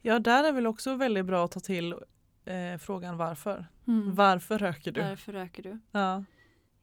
Ja, 0.03 0.19
där 0.19 0.45
är 0.45 0.53
väl 0.53 0.67
också 0.67 0.95
väldigt 0.95 1.27
bra 1.27 1.45
att 1.45 1.51
ta 1.51 1.61
till 1.61 1.93
eh, 2.45 2.79
frågan 2.79 3.17
varför. 3.17 3.67
Mm. 3.87 4.15
Varför 4.15 4.59
röker 4.59 4.93
du? 4.93 5.01
Varför 5.03 5.33
röker 5.33 5.63
du? 5.63 5.79
Ja. 5.91 6.25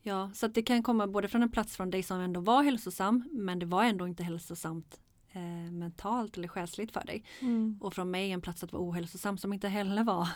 Ja, 0.05 0.31
så 0.33 0.47
det 0.47 0.61
kan 0.61 0.83
komma 0.83 1.07
både 1.07 1.27
från 1.27 1.43
en 1.43 1.51
plats 1.51 1.77
från 1.77 1.89
dig 1.89 2.03
som 2.03 2.19
ändå 2.19 2.39
var 2.39 2.63
hälsosam 2.63 3.29
men 3.31 3.59
det 3.59 3.65
var 3.65 3.83
ändå 3.83 4.07
inte 4.07 4.23
hälsosamt 4.23 4.99
eh, 5.31 5.71
mentalt 5.71 6.37
eller 6.37 6.47
själsligt 6.47 6.91
för 6.91 7.05
dig. 7.05 7.23
Mm. 7.41 7.77
Och 7.81 7.93
från 7.93 8.11
mig 8.11 8.31
en 8.31 8.41
plats 8.41 8.63
att 8.63 8.73
vara 8.73 8.83
ohälsosam 8.83 9.37
som 9.37 9.53
inte 9.53 9.67
heller 9.67 10.03
var 10.03 10.27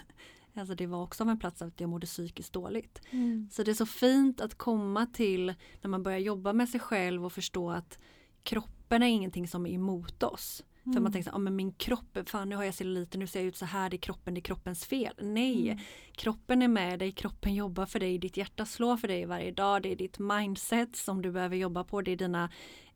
Alltså 0.60 0.76
det 0.76 0.88
var 0.88 1.04
också 1.04 1.24
av 1.24 1.30
en 1.30 1.39
plats 1.39 1.62
att 1.62 1.82
jag 1.82 1.89
mådde 1.89 2.08
psykiskt 2.08 2.54
dåligt. 2.54 3.02
Mm. 3.10 3.50
Så 3.52 3.63
det 3.63 3.72
är 3.72 3.76
så 3.76 3.86
fint 3.86 4.41
att 4.41 4.56
komma 4.56 5.06
till 5.06 5.54
när 5.82 5.89
man 5.89 6.04
börjar 6.04 6.20
jobba 6.20 6.54
med 6.54 6.70
sig 6.70 6.80
själv 6.80 7.26
och 7.26 7.34
förstå 7.34 7.72
att 7.72 8.00
kroppen 8.43 9.04
är 9.04 9.08
ingenting 9.08 9.48
som 9.48 9.65
är 9.65 9.72
emot 9.72 10.24
oss. 10.24 10.63
Mm. 10.88 10.93
För 10.93 11.02
man 11.02 11.08
mm. 11.08 11.12
tänker 11.12 11.32
så 11.32 11.36
ah, 11.36 11.39
men 11.39 11.56
min 11.56 11.71
kropp, 11.71 12.17
fan 12.26 12.50
nu 12.50 12.56
har 12.56 12.63
jag 12.63 12.73
celluliter, 12.73 13.19
nu 13.19 13.28
ser 13.28 13.39
jag 13.39 13.47
ut 13.47 13.56
så 13.56 13.65
här, 13.65 13.89
det 13.89 13.95
är 13.95 14.00
kroppen, 14.00 14.34
det 14.34 14.39
är 14.39 14.41
kroppens 14.41 14.86
fel. 14.86 15.13
Nej, 15.21 15.69
mm. 15.69 15.84
kroppen 16.15 16.62
är 16.62 16.67
med 16.67 17.00
dig, 17.00 17.12
kroppen 17.12 17.56
jobbar 17.56 17.86
för 17.86 18.00
dig, 18.00 18.17
ditt 18.17 18.38
hjärta 18.38 18.65
slår 18.65 18.97
för 18.97 19.08
dig 19.08 19.26
varje 19.26 19.52
dag, 19.52 19.84
det 19.84 19.91
är 19.91 19.95
ditt 19.95 20.19
mindset 20.19 20.95
som 20.95 21.21
du 21.21 21.32
behöver 21.32 21.56
jobba 21.56 21.84
på, 21.84 22.02
det 22.02 22.12
är 22.12 22.17
dina 22.17 22.50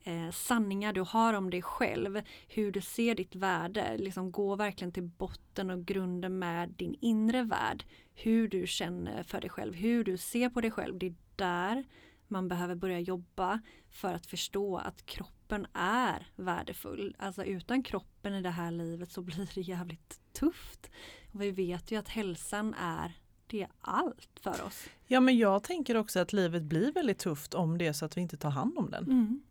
eh, 0.03 0.31
sanningar 0.31 0.93
du 0.93 1.01
har 1.01 1.33
om 1.33 1.49
dig 1.49 1.61
själv, 1.61 2.21
hur 2.47 2.71
du 2.71 2.81
ser 2.81 3.15
ditt 3.15 3.35
värde, 3.35 3.97
liksom 3.97 4.31
gå 4.31 4.55
verkligen 4.55 4.91
till 4.91 5.03
botten 5.03 5.69
och 5.69 5.85
grunden 5.85 6.39
med 6.39 6.69
din 6.69 6.95
inre 7.01 7.43
värld, 7.43 7.85
hur 8.13 8.47
du 8.47 8.67
känner 8.67 9.23
för 9.23 9.41
dig 9.41 9.49
själv, 9.49 9.73
hur 9.73 10.03
du 10.03 10.17
ser 10.17 10.49
på 10.49 10.61
dig 10.61 10.71
själv, 10.71 10.99
det 10.99 11.05
är 11.05 11.15
där 11.35 11.83
man 12.31 12.47
behöver 12.47 12.75
börja 12.75 12.99
jobba 12.99 13.61
för 13.89 14.13
att 14.13 14.25
förstå 14.25 14.77
att 14.77 15.05
kroppen 15.05 15.40
är 15.73 16.27
värdefull. 16.35 17.15
Alltså 17.19 17.43
utan 17.43 17.83
kroppen 17.83 18.33
i 18.33 18.41
det 18.41 18.49
här 18.49 18.71
livet 18.71 19.11
så 19.11 19.21
blir 19.21 19.49
det 19.55 19.61
jävligt 19.61 20.19
tufft. 20.33 20.89
Och 21.31 21.41
vi 21.41 21.51
vet 21.51 21.91
ju 21.91 21.95
att 21.95 22.07
hälsan 22.07 22.73
är 22.73 23.13
det 23.47 23.61
är 23.61 23.69
allt 23.81 24.39
för 24.41 24.63
oss. 24.65 24.85
Ja 25.07 25.19
men 25.19 25.37
jag 25.37 25.63
tänker 25.63 25.97
också 25.97 26.19
att 26.19 26.33
livet 26.33 26.63
blir 26.63 26.91
väldigt 26.91 27.19
tufft 27.19 27.53
om 27.53 27.77
det 27.77 27.87
är 27.87 27.93
så 27.93 28.05
att 28.05 28.17
vi 28.17 28.21
inte 28.21 28.37
tar 28.37 28.49
hand 28.49 28.77
om 28.77 28.89
den. 28.91 29.03
Mm. 29.03 29.41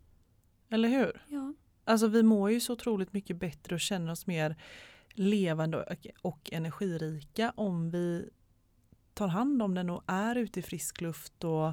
Eller 0.69 0.89
hur? 0.89 1.23
Ja. 1.29 1.55
Alltså 1.85 2.07
vi 2.07 2.23
mår 2.23 2.51
ju 2.51 2.61
så 2.61 2.73
otroligt 2.73 3.13
mycket 3.13 3.37
bättre 3.37 3.75
och 3.75 3.81
känner 3.81 4.13
oss 4.13 4.27
mer 4.27 4.57
levande 5.15 5.83
och, 5.83 6.07
och 6.23 6.51
energirika 6.53 7.53
om 7.57 7.91
vi 7.91 8.29
tar 9.15 9.29
hand 9.29 9.63
om 9.63 9.75
den 9.75 9.91
och 9.91 10.03
är 10.07 10.37
ute 10.37 10.61
i 10.61 10.63
frisk 10.63 11.01
luft 11.01 11.45
och 11.45 11.73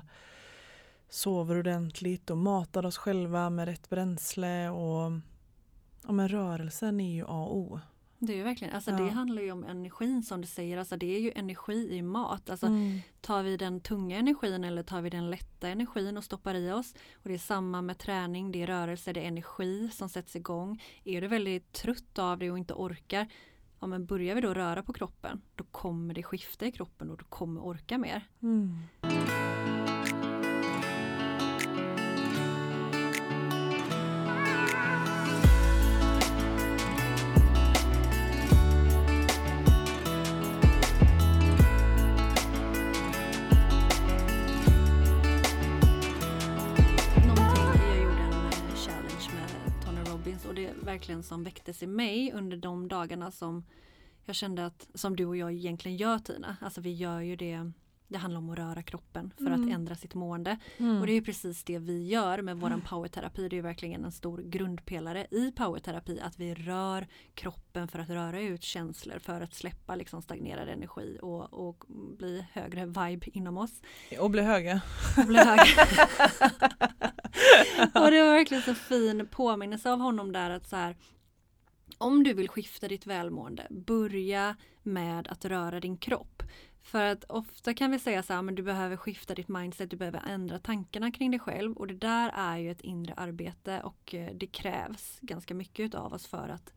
sover 1.10 1.58
ordentligt 1.58 2.30
och 2.30 2.38
matar 2.38 2.86
oss 2.86 2.98
själva 2.98 3.50
med 3.50 3.68
rätt 3.68 3.90
bränsle 3.90 4.70
och 4.70 5.12
ja, 6.04 6.12
men 6.12 6.28
rörelsen 6.28 7.00
är 7.00 7.16
ju 7.16 7.24
A 7.24 7.46
och 7.46 7.58
O. 7.58 7.80
Det 8.20 8.34
är 8.34 8.38
ju 8.38 8.44
verkligen, 8.44 8.74
alltså 8.74 8.92
ja. 8.92 8.98
det 8.98 9.10
handlar 9.10 9.42
ju 9.42 9.52
om 9.52 9.64
energin 9.64 10.24
som 10.24 10.42
du 10.42 10.48
säger, 10.48 10.78
alltså 10.78 10.98
det 10.98 11.16
är 11.16 11.20
ju 11.20 11.32
energi 11.36 11.90
i 11.92 12.02
mat. 12.02 12.50
Alltså 12.50 12.68
mm. 12.68 13.00
tar 13.22 13.44
vi 13.44 13.58
den 13.58 13.82
tunga 13.82 14.18
energin 14.18 14.64
eller 14.64 14.84
tar 14.84 15.02
vi 15.02 15.10
den 15.10 15.30
lätta 15.30 15.68
energin 15.68 16.18
och 16.18 16.24
stoppar 16.24 16.56
i 16.56 16.72
oss. 16.72 16.94
Och 17.14 17.30
det 17.30 17.34
är 17.34 17.38
samma 17.38 17.82
med 17.82 17.98
träning, 17.98 18.52
det 18.52 18.64
är 18.64 18.68
rörelse, 18.68 19.14
det 19.14 19.24
är 19.24 19.28
energi 19.28 19.90
som 19.90 20.10
sätts 20.10 20.36
igång. 20.36 20.84
Är 21.04 21.22
du 21.22 21.28
väldigt 21.28 21.72
trött 21.72 22.20
av 22.20 22.40
det 22.40 22.52
och 22.52 22.58
inte 22.58 22.74
orkar, 22.74 23.28
ja 23.80 23.88
men 23.88 24.06
börjar 24.06 24.36
vi 24.36 24.42
då 24.42 24.54
röra 24.54 24.84
på 24.84 24.94
kroppen, 24.94 25.42
då 25.56 25.64
kommer 25.64 26.14
det 26.14 26.24
skifta 26.24 26.66
i 26.66 26.72
kroppen 26.72 27.10
och 27.10 27.18
du 27.18 27.24
kommer 27.24 27.62
orka 27.62 27.98
mer. 27.98 28.28
Mm. 28.42 28.80
Tanken 51.18 51.24
som 51.24 51.44
väcktes 51.44 51.84
i 51.84 51.88
mig 51.88 52.32
under 52.34 52.58
de 52.58 52.88
dagarna 52.88 53.32
som 53.32 53.64
jag 54.26 54.36
kände 54.36 54.66
att 54.66 54.88
som 54.94 55.16
du 55.16 55.26
och 55.26 55.38
jag 55.38 55.52
egentligen 55.52 55.98
gör 55.98 56.20
Tina. 56.20 56.58
Alltså 56.62 56.82
vi 56.82 56.94
gör 56.94 57.22
ju 57.22 57.36
det 57.36 57.72
det 58.08 58.18
handlar 58.18 58.40
om 58.40 58.50
att 58.50 58.58
röra 58.58 58.84
kroppen 58.84 59.34
för 59.38 59.46
mm. 59.46 59.64
att 59.64 59.74
ändra 59.74 59.96
sitt 59.96 60.14
mående. 60.14 60.58
Mm. 60.78 61.02
Och 61.02 61.08
det 61.08 61.14
är 61.14 61.22
precis 61.22 61.64
det 61.64 61.80
vi 61.80 62.08
gör 62.08 62.42
med 62.42 62.58
våran 62.58 62.82
powerterapi. 62.82 63.50
Det 63.50 63.58
är 63.58 63.62
verkligen 63.62 64.06
en 64.06 64.12
stor 64.12 64.38
grundpelare 64.38 65.28
i 65.32 65.52
powerterapi 65.52 66.20
att 66.20 66.40
vi 66.40 66.54
rör 66.54 67.08
kroppen 67.34 67.88
för 67.88 68.00
att 68.00 68.10
röra 68.10 68.42
ut 68.42 68.64
känslor 68.64 69.20
för 69.20 69.42
att 69.42 69.54
släppa 69.54 69.96
liksom 69.96 70.22
stagnerad 70.22 70.70
energi 70.70 71.20
och, 71.22 71.68
och 71.68 71.84
bli 72.18 72.46
högre 72.54 72.86
vibe 72.86 73.28
inom 73.34 73.58
oss. 73.58 73.82
Och 74.20 74.32
bli 74.32 74.42
höga. 74.42 74.82
Och, 75.18 75.26
bli 75.26 75.38
höga. 75.38 75.64
och 77.94 78.12
det 78.12 78.24
var 78.24 78.34
verkligen 78.34 78.64
så 78.64 78.76
fin 78.76 79.28
påminnelse 79.32 79.92
av 79.92 80.00
honom 80.00 80.32
där 80.32 80.50
att 80.50 80.70
så 80.70 80.76
här 80.76 80.96
om 81.98 82.24
du 82.24 82.34
vill 82.34 82.50
skifta 82.50 82.88
ditt 82.88 83.06
välmående, 83.06 83.68
börja 83.70 84.56
med 84.84 85.28
att 85.28 85.46
röra 85.46 85.80
din 85.80 85.98
kropp. 85.98 86.37
För 86.88 87.04
att 87.04 87.24
ofta 87.24 87.74
kan 87.74 87.92
vi 87.92 88.00
säga 88.00 88.24
så 88.24 88.34
här, 88.34 88.42
men 88.42 88.56
du 88.56 88.64
behöver 88.64 88.98
skifta 88.98 89.36
ditt 89.36 89.48
mindset, 89.48 89.90
du 89.90 89.98
behöver 89.98 90.24
ändra 90.28 90.60
tankarna 90.60 91.12
kring 91.12 91.32
dig 91.32 91.40
själv 91.40 91.78
och 91.78 91.88
det 91.88 91.94
där 91.94 92.32
är 92.36 92.58
ju 92.58 92.72
ett 92.72 92.82
inre 92.82 93.14
arbete 93.14 93.82
och 93.84 94.16
eh, 94.16 94.30
det 94.36 94.48
krävs 94.48 95.20
ganska 95.22 95.54
mycket 95.54 95.96
av 95.96 96.14
oss 96.14 96.28
för 96.28 96.50
att 96.50 96.74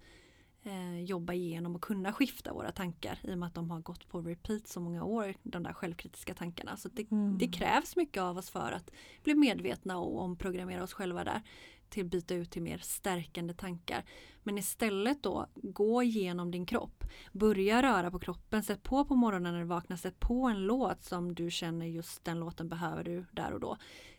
eh, 0.63 1.03
jobba 1.03 1.33
igenom 1.33 1.75
och 1.75 1.83
kunna 1.83 2.13
skifta 2.13 2.53
våra 2.53 2.73
tankar 2.73 3.19
i 3.23 3.35
och 3.35 3.39
med 3.39 3.47
att 3.47 3.55
de 3.55 3.71
har 3.71 3.81
gått 3.81 4.09
på 4.09 4.21
repeat 4.21 4.69
så 4.69 4.81
många 4.81 5.05
år, 5.05 5.35
de 5.43 5.63
där 5.63 5.73
självkritiska 5.73 6.35
tankarna. 6.35 6.77
Så 6.77 6.89
det, 6.89 7.11
mm. 7.11 7.39
det 7.39 7.49
krävs 7.49 7.97
mycket 7.97 8.23
av 8.23 8.39
oss 8.39 8.51
för 8.51 8.73
att 8.73 8.91
bli 9.23 9.35
medvetna 9.35 9.99
och 9.99 10.21
omprogrammera 10.21 10.83
oss 10.83 10.93
själva 10.93 11.25
där 11.25 11.43
till 11.91 12.07
byta 12.07 12.35
ut 12.35 12.51
till 12.51 12.63
mer 12.63 12.79
stärkande 12.79 13.55
tankar. 13.55 14.05
Men 14.43 14.59
istället 14.59 15.23
då, 15.23 15.47
gå 15.55 16.03
igenom 16.03 16.51
din 16.51 16.67
kropp. 16.67 17.05
Börja 17.33 17.83
röra 17.83 18.11
på 18.11 18.19
kroppen, 18.19 18.63
sätt 18.63 18.83
på 18.83 19.05
på 19.05 19.17
morgonen 19.17 19.53
när 19.53 19.61
du 19.61 19.67
vaknar, 19.67 19.97
sätt 19.97 20.21
på 20.21 20.49
en 20.49 20.67
låt 20.67 21.05
som 21.05 21.35
du 21.35 21.51
känner 21.51 21.87
just 21.87 22.25
den 22.25 22.41
låten 22.41 22.69
behöver 22.69 23.05
du 23.05 23.25
där 23.33 23.53
och 23.53 23.61
då. 23.61 23.77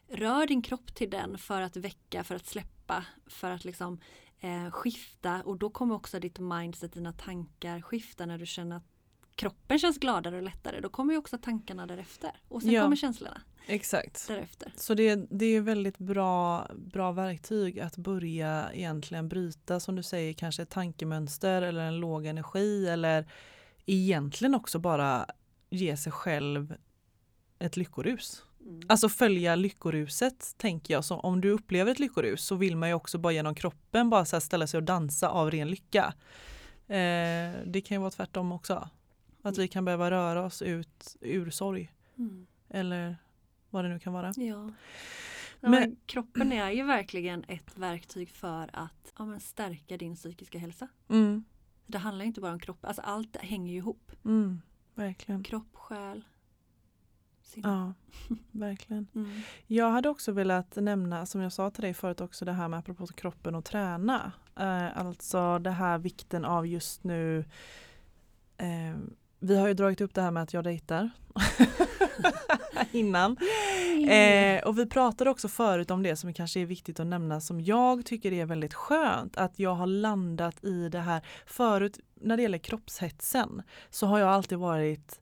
Rör 0.08 0.48
din 0.48 0.62
kropp 0.62 0.96
till 0.96 1.10
den 1.10 1.38
för 1.38 1.62
att 1.62 1.76
väcka, 1.78 2.24
för 2.24 2.36
att 2.36 2.46
släppa, 2.46 3.06
för 3.28 3.52
att 3.52 3.66
liksom 3.66 4.00
eh, 4.40 4.72
skifta 4.72 5.42
och 5.46 5.58
då 5.58 5.70
kommer 5.70 5.96
också 5.96 6.20
ditt 6.20 6.40
mindset, 6.40 6.94
dina 6.94 7.14
tankar 7.14 7.82
skifta 7.82 8.26
när 8.26 8.38
du 8.38 8.46
känner 8.46 8.76
att 8.76 8.86
kroppen 9.36 9.80
känns 9.80 9.98
gladare 9.98 10.36
och 10.38 10.44
lättare. 10.44 10.80
Då 10.80 10.90
kommer 10.90 11.14
ju 11.14 11.20
också 11.20 11.38
tankarna 11.38 11.88
därefter 11.88 12.32
och 12.48 12.62
sen 12.62 12.72
ja. 12.72 12.82
kommer 12.82 12.96
känslorna. 12.96 13.42
Exakt. 13.68 14.28
Därefter. 14.28 14.74
Så 14.76 14.94
det, 14.94 15.16
det 15.16 15.46
är 15.46 15.62
väldigt 15.62 15.98
bra, 15.98 16.68
bra 16.76 17.12
verktyg 17.12 17.80
att 17.80 17.98
börja 17.98 18.70
egentligen 18.74 19.30
bryta 19.30 19.80
som 19.80 19.96
du 19.96 20.04
säger 20.04 20.34
kanske 20.34 20.62
ett 20.62 20.70
tankemönster 20.70 21.62
eller 21.62 21.82
en 21.82 21.96
låg 21.96 22.26
energi 22.26 22.88
eller 22.88 23.26
egentligen 23.86 24.56
också 24.56 24.80
bara 24.80 25.26
ge 25.70 25.98
sig 25.98 26.12
själv 26.12 26.76
ett 27.60 27.78
lyckorus. 27.78 28.44
Mm. 28.66 28.82
Alltså 28.88 29.10
följa 29.10 29.56
lyckoruset 29.56 30.56
tänker 30.58 30.94
jag. 30.94 31.06
Så 31.06 31.16
om 31.16 31.42
du 31.42 31.52
upplever 31.52 31.92
ett 31.92 32.00
lyckorus 32.00 32.46
så 32.46 32.56
vill 32.56 32.76
man 32.76 32.90
ju 32.90 32.96
också 32.96 33.18
bara 33.18 33.34
genom 33.34 33.56
kroppen 33.56 34.10
bara 34.10 34.26
så 34.26 34.42
ställa 34.42 34.68
sig 34.68 34.78
och 34.78 34.84
dansa 34.84 35.30
av 35.30 35.52
ren 35.52 35.68
lycka. 35.68 36.14
Eh, 36.88 37.52
det 37.66 37.84
kan 37.86 37.96
ju 37.96 38.00
vara 38.00 38.12
tvärtom 38.12 38.52
också. 38.52 38.90
Att 39.42 39.58
vi 39.58 39.68
kan 39.68 39.86
behöva 39.86 40.12
röra 40.12 40.46
oss 40.46 40.62
ut 40.62 41.16
ur 41.22 41.50
sorg. 41.50 41.92
Mm. 42.18 42.48
Eller 42.70 43.18
vad 43.72 43.86
det 43.86 43.90
nu 43.90 44.00
kan 44.00 44.14
vara. 44.14 44.34
Ja. 44.36 44.70
Men, 45.60 45.72
men, 45.72 45.96
kroppen 46.06 46.52
är 46.52 46.72
ju 46.72 46.84
verkligen 46.84 47.44
ett 47.48 47.78
verktyg 47.78 48.30
för 48.30 48.70
att 48.74 49.14
ja, 49.18 49.40
stärka 49.40 49.98
din 49.98 50.16
psykiska 50.16 50.60
hälsa. 50.60 50.88
Mm. 51.10 51.44
Det 51.86 51.98
handlar 51.98 52.26
inte 52.26 52.42
bara 52.42 52.52
om 52.52 52.60
kroppen, 52.60 52.88
alltså 52.88 53.02
allt 53.02 53.36
hänger 53.36 53.72
ju 53.72 53.78
ihop. 53.78 54.12
Mm, 54.26 54.62
verkligen. 54.96 55.44
Kropp, 55.44 55.76
själ, 55.76 56.26
sinne. 57.42 57.68
Ja, 57.68 57.94
verkligen. 58.52 59.08
Mm. 59.16 59.42
Jag 59.68 59.92
hade 59.92 60.10
också 60.10 60.32
velat 60.32 60.76
nämna, 60.76 61.26
som 61.26 61.42
jag 61.42 61.54
sa 61.54 61.72
till 61.72 61.82
dig 61.82 61.94
förut 61.94 62.22
också, 62.22 62.46
det 62.46 62.52
här 62.52 62.68
med 62.68 62.80
apropå 62.80 63.08
kroppen 63.08 63.56
och 63.56 63.66
träna. 63.66 64.32
Eh, 64.56 64.98
alltså 64.98 65.60
det 65.60 65.72
här 65.72 65.98
vikten 65.98 66.46
av 66.46 66.68
just 66.68 67.04
nu 67.04 67.46
eh, 68.58 68.98
vi 69.40 69.58
har 69.58 69.68
ju 69.68 69.74
dragit 69.74 70.02
upp 70.02 70.14
det 70.14 70.22
här 70.22 70.32
med 70.32 70.44
att 70.44 70.54
jag 70.54 70.64
dejtar. 70.64 71.10
Innan. 72.92 73.38
Eh, 74.10 74.64
och 74.64 74.80
vi 74.80 74.86
pratade 74.86 75.30
också 75.30 75.48
förut 75.48 75.92
om 75.92 76.04
det 76.04 76.16
som 76.16 76.34
kanske 76.34 76.60
är 76.60 76.66
viktigt 76.66 77.00
att 77.00 77.08
nämna 77.08 77.42
som 77.42 77.62
jag 77.62 78.06
tycker 78.06 78.34
är 78.34 78.46
väldigt 78.46 78.74
skönt. 78.74 79.38
Att 79.38 79.60
jag 79.60 79.76
har 79.76 79.88
landat 79.88 80.64
i 80.64 80.90
det 80.90 81.00
här. 81.00 81.22
Förut 81.46 82.00
när 82.16 82.38
det 82.38 82.44
gäller 82.44 82.58
kroppshetsen 82.58 83.62
så 83.90 84.06
har 84.06 84.20
jag 84.20 84.30
alltid 84.30 84.58
varit 84.58 85.20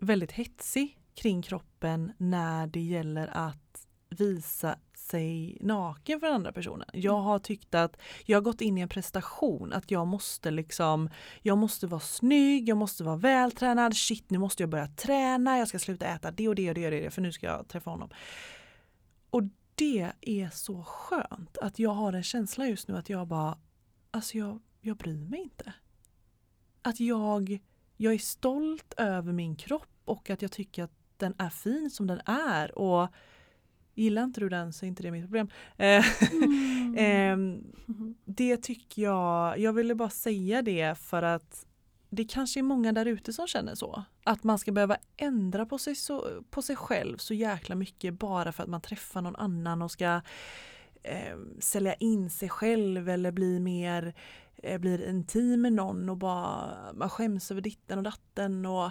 väldigt 0.00 0.32
hetsig 0.32 0.98
kring 1.14 1.42
kroppen 1.42 2.12
när 2.18 2.66
det 2.66 2.80
gäller 2.80 3.30
att 3.32 3.86
visa 4.10 4.78
sig 5.02 5.58
naken 5.60 6.20
för 6.20 6.26
den 6.26 6.36
andra 6.36 6.52
personen. 6.52 6.88
Jag 6.92 7.18
har 7.18 7.38
tyckt 7.38 7.74
att 7.74 7.96
jag 8.24 8.36
har 8.36 8.42
gått 8.42 8.60
in 8.60 8.78
i 8.78 8.80
en 8.80 8.88
prestation, 8.88 9.72
att 9.72 9.90
jag 9.90 10.06
måste 10.06 10.50
liksom, 10.50 11.10
jag 11.42 11.58
måste 11.58 11.86
vara 11.86 12.00
snygg, 12.00 12.68
jag 12.68 12.76
måste 12.76 13.04
vara 13.04 13.16
vältränad, 13.16 13.96
shit 13.96 14.30
nu 14.30 14.38
måste 14.38 14.62
jag 14.62 14.70
börja 14.70 14.86
träna, 14.86 15.58
jag 15.58 15.68
ska 15.68 15.78
sluta 15.78 16.06
äta 16.06 16.30
det 16.30 16.48
och 16.48 16.54
det 16.54 16.68
och 16.68 16.74
det 16.74 16.84
och 16.84 16.90
det 16.90 17.10
för 17.10 17.22
nu 17.22 17.32
ska 17.32 17.46
jag 17.46 17.68
träffa 17.68 17.90
honom. 17.90 18.10
Och 19.30 19.42
det 19.74 20.12
är 20.20 20.50
så 20.50 20.82
skönt 20.82 21.58
att 21.58 21.78
jag 21.78 21.90
har 21.90 22.12
en 22.12 22.22
känsla 22.22 22.66
just 22.66 22.88
nu 22.88 22.96
att 22.96 23.10
jag 23.10 23.26
bara, 23.26 23.58
alltså 24.10 24.38
jag, 24.38 24.60
jag 24.80 24.96
bryr 24.96 25.24
mig 25.24 25.40
inte. 25.40 25.72
Att 26.82 27.00
jag, 27.00 27.60
jag 27.96 28.14
är 28.14 28.18
stolt 28.18 28.94
över 28.96 29.32
min 29.32 29.56
kropp 29.56 29.88
och 30.04 30.30
att 30.30 30.42
jag 30.42 30.52
tycker 30.52 30.82
att 30.82 30.92
den 31.16 31.34
är 31.38 31.50
fin 31.50 31.90
som 31.90 32.06
den 32.06 32.20
är. 32.26 32.78
Och 32.78 33.08
Gillar 33.94 34.24
inte 34.24 34.40
du 34.40 34.48
den 34.48 34.72
så 34.72 34.84
är 34.84 34.88
inte 34.88 35.02
det 35.02 35.10
mitt 35.10 35.24
problem. 35.24 35.48
Eh, 35.76 36.04
mm. 36.32 36.94
Ehm, 36.98 37.64
det 38.24 38.56
tycker 38.56 39.02
jag, 39.02 39.58
jag 39.58 39.72
ville 39.72 39.94
bara 39.94 40.10
säga 40.10 40.62
det 40.62 40.98
för 40.98 41.22
att 41.22 41.66
det 42.10 42.24
kanske 42.24 42.60
är 42.60 42.62
många 42.62 42.92
där 42.92 43.06
ute 43.06 43.32
som 43.32 43.46
känner 43.46 43.74
så. 43.74 44.04
Att 44.24 44.44
man 44.44 44.58
ska 44.58 44.72
behöva 44.72 44.96
ändra 45.16 45.66
på 45.66 45.78
sig, 45.78 45.94
så, 45.94 46.42
på 46.50 46.62
sig 46.62 46.76
själv 46.76 47.16
så 47.16 47.34
jäkla 47.34 47.74
mycket 47.74 48.14
bara 48.14 48.52
för 48.52 48.62
att 48.62 48.68
man 48.68 48.80
träffar 48.80 49.22
någon 49.22 49.36
annan 49.36 49.82
och 49.82 49.90
ska 49.90 50.20
eh, 51.02 51.36
sälja 51.58 51.94
in 51.94 52.30
sig 52.30 52.48
själv 52.48 53.08
eller 53.08 53.32
bli 53.32 53.60
mer 53.60 54.14
eh, 54.56 54.78
blir 54.78 55.08
intim 55.08 55.60
med 55.60 55.72
någon 55.72 56.08
och 56.08 56.16
bara 56.16 56.92
man 56.94 57.10
skäms 57.10 57.50
över 57.50 57.60
ditten 57.60 57.98
och 57.98 58.04
datten 58.04 58.66
och 58.66 58.90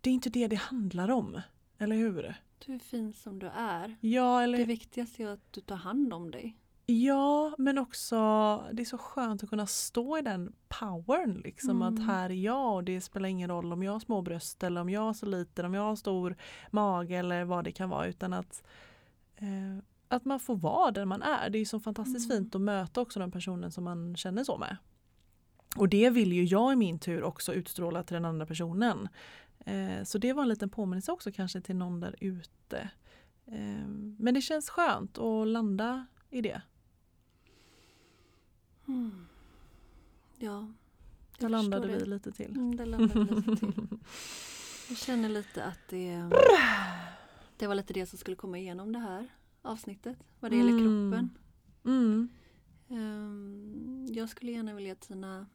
det 0.00 0.10
är 0.10 0.14
inte 0.14 0.30
det 0.30 0.48
det 0.48 0.56
handlar 0.56 1.10
om. 1.10 1.40
Eller 1.78 1.96
hur? 1.96 2.34
Du 2.66 2.74
är 2.74 2.78
fin 2.78 3.12
som 3.12 3.38
du 3.38 3.46
är. 3.46 3.96
Ja, 4.00 4.42
eller... 4.42 4.58
Det 4.58 4.64
viktigaste 4.64 5.22
är 5.22 5.28
att 5.28 5.52
du 5.52 5.60
tar 5.60 5.76
hand 5.76 6.12
om 6.12 6.30
dig. 6.30 6.56
Ja, 6.86 7.54
men 7.58 7.78
också 7.78 8.16
det 8.72 8.82
är 8.82 8.84
så 8.84 8.98
skönt 8.98 9.42
att 9.42 9.50
kunna 9.50 9.66
stå 9.66 10.18
i 10.18 10.22
den 10.22 10.52
powern. 10.68 11.40
Liksom, 11.44 11.82
mm. 11.82 11.94
Att 11.94 12.06
här 12.06 12.30
är 12.30 12.34
jag 12.34 12.74
och 12.74 12.84
det 12.84 13.00
spelar 13.00 13.28
ingen 13.28 13.50
roll 13.50 13.72
om 13.72 13.82
jag 13.82 13.92
har 13.92 14.00
små 14.00 14.22
bröst 14.22 14.62
eller 14.62 14.80
om 14.80 14.90
jag 14.90 15.00
har 15.00 15.12
så 15.12 15.26
liten, 15.26 15.64
om 15.64 15.74
jag 15.74 15.82
har 15.82 15.96
stor 15.96 16.36
mage 16.70 17.16
eller 17.16 17.44
vad 17.44 17.64
det 17.64 17.72
kan 17.72 17.88
vara. 17.88 18.06
Utan 18.06 18.32
att, 18.32 18.62
eh, 19.36 19.84
att 20.08 20.24
man 20.24 20.40
får 20.40 20.56
vara 20.56 20.90
den 20.90 21.08
man 21.08 21.22
är. 21.22 21.50
Det 21.50 21.58
är 21.58 21.64
så 21.64 21.80
fantastiskt 21.80 22.30
mm. 22.30 22.42
fint 22.42 22.54
att 22.54 22.60
möta 22.60 23.00
också 23.00 23.20
den 23.20 23.30
personen 23.30 23.72
som 23.72 23.84
man 23.84 24.16
känner 24.16 24.44
så 24.44 24.58
med. 24.58 24.76
Och 25.76 25.88
det 25.88 26.10
vill 26.10 26.32
ju 26.32 26.44
jag 26.44 26.72
i 26.72 26.76
min 26.76 26.98
tur 26.98 27.22
också 27.22 27.54
utstråla 27.54 28.02
till 28.02 28.14
den 28.14 28.24
andra 28.24 28.46
personen. 28.46 29.08
Eh, 29.66 30.04
så 30.04 30.18
det 30.18 30.32
var 30.32 30.42
en 30.42 30.48
liten 30.48 30.70
påminnelse 30.70 31.12
också 31.12 31.32
kanske 31.32 31.60
till 31.60 31.76
någon 31.76 32.00
där 32.00 32.14
ute. 32.20 32.90
Eh, 33.46 33.88
men 34.18 34.34
det 34.34 34.40
känns 34.40 34.70
skönt 34.70 35.18
att 35.18 35.48
landa 35.48 36.06
i 36.30 36.40
det. 36.40 36.62
Mm. 38.88 39.26
Ja. 40.36 40.72
Där 41.38 41.48
landade 41.48 41.88
vi 41.88 42.04
lite 42.04 42.32
till. 42.32 42.50
Mm, 42.50 42.76
där 42.76 42.86
landade 42.86 43.24
vi 43.24 43.34
lite 43.34 43.56
till. 43.56 43.72
Jag 44.88 44.98
känner 44.98 45.28
lite 45.28 45.64
att 45.64 45.88
det, 45.88 46.30
det 47.56 47.66
var 47.66 47.74
lite 47.74 47.92
det 47.92 48.06
som 48.06 48.18
skulle 48.18 48.36
komma 48.36 48.58
igenom 48.58 48.92
det 48.92 48.98
här 48.98 49.28
avsnittet 49.62 50.18
vad 50.40 50.50
det 50.50 50.56
gäller 50.56 50.70
mm. 50.70 50.82
kroppen. 50.82 51.38
Mm. 51.84 52.28
Um, 52.88 54.06
jag 54.10 54.28
skulle 54.28 54.52
gärna 54.52 54.74
vilja 54.74 54.92
att 54.92 55.00
Tina 55.00 55.46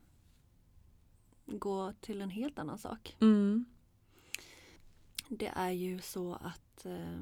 gå 1.45 1.93
till 2.01 2.21
en 2.21 2.29
helt 2.29 2.59
annan 2.59 2.77
sak. 2.77 3.17
Mm. 3.19 3.65
Det 5.33 5.51
är 5.55 5.71
ju 5.71 6.01
så 6.01 6.33
att 6.33 6.85
eh, 6.85 7.19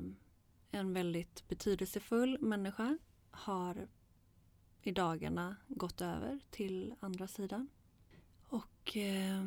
en 0.71 0.93
väldigt 0.93 1.47
betydelsefull 1.47 2.37
människa 2.41 2.97
har 3.31 3.87
i 4.81 4.91
dagarna 4.91 5.55
gått 5.67 6.01
över 6.01 6.39
till 6.49 6.95
andra 6.99 7.27
sidan. 7.27 7.69
Och 8.47 8.97
eh, 8.97 9.43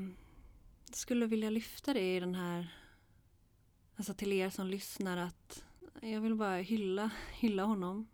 skulle 0.93 1.27
vilja 1.27 1.51
lyfta 1.51 1.93
det 1.93 2.17
i 2.17 2.21
den 2.21 2.35
här, 2.35 2.75
alltså 3.97 4.15
till 4.15 4.33
er 4.33 4.51
som 4.51 4.67
lyssnar 4.67 5.17
att 5.17 5.65
jag 6.01 6.21
vill 6.21 6.35
bara 6.35 6.57
hylla, 6.57 7.11
hylla 7.33 7.65
honom. 7.65 8.09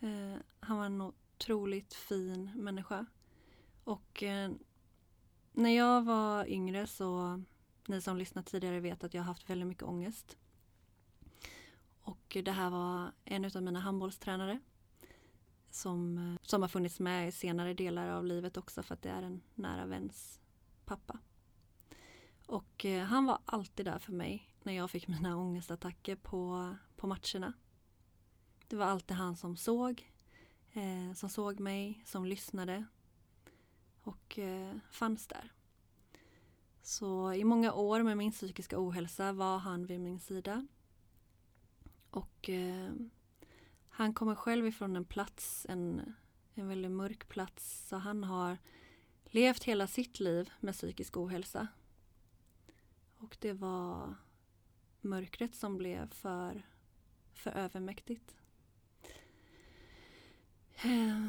Eh, 0.00 0.36
han 0.60 0.78
var 0.78 0.86
en 0.86 1.00
otroligt 1.00 1.94
fin 1.94 2.50
människa. 2.54 3.06
Och 3.84 4.22
eh, 4.22 4.50
när 5.52 5.76
jag 5.76 6.02
var 6.02 6.46
yngre 6.46 6.86
så 6.86 7.42
ni 7.90 8.00
som 8.00 8.16
lyssnat 8.16 8.46
tidigare 8.46 8.80
vet 8.80 9.04
att 9.04 9.14
jag 9.14 9.22
har 9.22 9.26
haft 9.26 9.50
väldigt 9.50 9.68
mycket 9.68 9.82
ångest. 9.82 10.36
Och 12.02 12.36
det 12.44 12.52
här 12.52 12.70
var 12.70 13.12
en 13.24 13.44
av 13.44 13.62
mina 13.62 13.80
handbollstränare 13.80 14.60
som, 15.70 16.18
eh, 16.18 16.38
som 16.42 16.62
har 16.62 16.68
funnits 16.68 17.00
med 17.00 17.28
i 17.28 17.32
senare 17.32 17.74
delar 17.74 18.08
av 18.08 18.24
livet 18.24 18.56
också 18.56 18.82
för 18.82 18.94
att 18.94 19.02
det 19.02 19.10
är 19.10 19.22
en 19.22 19.40
nära 19.54 19.86
väns 19.86 20.40
pappa. 20.84 21.18
Och 22.46 22.84
eh, 22.84 23.04
han 23.04 23.26
var 23.26 23.38
alltid 23.44 23.86
där 23.86 23.98
för 23.98 24.12
mig 24.12 24.54
när 24.62 24.72
jag 24.72 24.90
fick 24.90 25.08
mina 25.08 25.36
ångestattacker 25.36 26.16
på, 26.16 26.74
på 26.96 27.06
matcherna. 27.06 27.52
Det 28.68 28.76
var 28.76 28.86
alltid 28.86 29.16
han 29.16 29.36
som 29.36 29.56
såg, 29.56 30.12
eh, 30.72 31.14
som 31.14 31.28
såg 31.28 31.60
mig, 31.60 32.02
som 32.06 32.24
lyssnade 32.24 32.84
och 34.02 34.38
eh, 34.38 34.76
fanns 34.90 35.26
där. 35.26 35.52
Så 36.82 37.32
i 37.32 37.44
många 37.44 37.72
år 37.72 38.02
med 38.02 38.16
min 38.16 38.32
psykiska 38.32 38.76
ohälsa 38.78 39.32
var 39.32 39.58
han 39.58 39.86
vid 39.86 40.00
min 40.00 40.20
sida. 40.20 40.66
Och 42.10 42.48
eh, 42.48 42.92
han 43.88 44.14
kommer 44.14 44.34
själv 44.34 44.66
ifrån 44.66 44.96
en 44.96 45.04
plats, 45.04 45.66
en, 45.68 46.14
en 46.54 46.68
väldigt 46.68 46.90
mörk 46.90 47.28
plats. 47.28 47.88
Så 47.88 47.96
han 47.96 48.24
har 48.24 48.58
levt 49.24 49.64
hela 49.64 49.86
sitt 49.86 50.20
liv 50.20 50.50
med 50.60 50.74
psykisk 50.74 51.16
ohälsa. 51.16 51.68
Och 53.18 53.36
det 53.40 53.52
var 53.52 54.14
mörkret 55.00 55.54
som 55.54 55.78
blev 55.78 56.10
för, 56.10 56.62
för 57.32 57.50
övermäktigt. 57.50 58.36
Eh, 60.74 61.26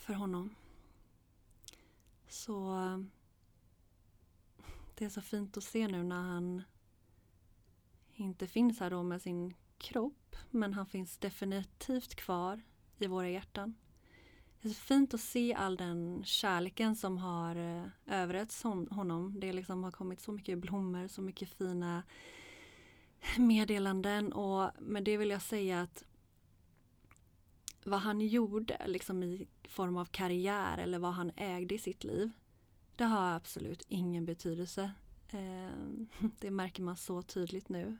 för 0.00 0.14
honom. 0.14 0.54
Så 2.28 2.74
det 4.98 5.04
är 5.04 5.08
så 5.08 5.20
fint 5.20 5.56
att 5.56 5.64
se 5.64 5.88
nu 5.88 6.02
när 6.02 6.22
han 6.22 6.62
inte 8.14 8.46
finns 8.46 8.80
här 8.80 8.90
då 8.90 9.02
med 9.02 9.22
sin 9.22 9.54
kropp 9.78 10.36
men 10.50 10.74
han 10.74 10.86
finns 10.86 11.18
definitivt 11.18 12.14
kvar 12.14 12.62
i 12.98 13.06
våra 13.06 13.28
hjärtan. 13.28 13.74
Det 14.60 14.68
är 14.68 14.72
så 14.72 14.80
fint 14.80 15.14
att 15.14 15.20
se 15.20 15.54
all 15.54 15.76
den 15.76 16.24
kärleken 16.24 16.96
som 16.96 17.18
har 17.18 17.56
eh, 17.56 17.86
överrätts 18.06 18.62
honom. 18.62 19.40
Det 19.40 19.52
liksom 19.52 19.84
har 19.84 19.90
kommit 19.90 20.20
så 20.20 20.32
mycket 20.32 20.58
blommor, 20.58 21.08
så 21.08 21.22
mycket 21.22 21.48
fina 21.48 22.02
meddelanden 23.38 24.32
och 24.32 24.70
med 24.78 25.04
det 25.04 25.16
vill 25.16 25.30
jag 25.30 25.42
säga 25.42 25.82
att 25.82 26.04
vad 27.84 28.00
han 28.00 28.20
gjorde 28.20 28.82
liksom 28.86 29.22
i 29.22 29.48
form 29.68 29.96
av 29.96 30.04
karriär 30.04 30.78
eller 30.78 30.98
vad 30.98 31.12
han 31.12 31.32
ägde 31.36 31.74
i 31.74 31.78
sitt 31.78 32.04
liv 32.04 32.30
det 32.96 33.04
har 33.04 33.34
absolut 33.34 33.82
ingen 33.88 34.24
betydelse. 34.24 34.90
Ehm, 35.30 36.08
det 36.38 36.50
märker 36.50 36.82
man 36.82 36.96
så 36.96 37.22
tydligt 37.22 37.68
nu. 37.68 37.96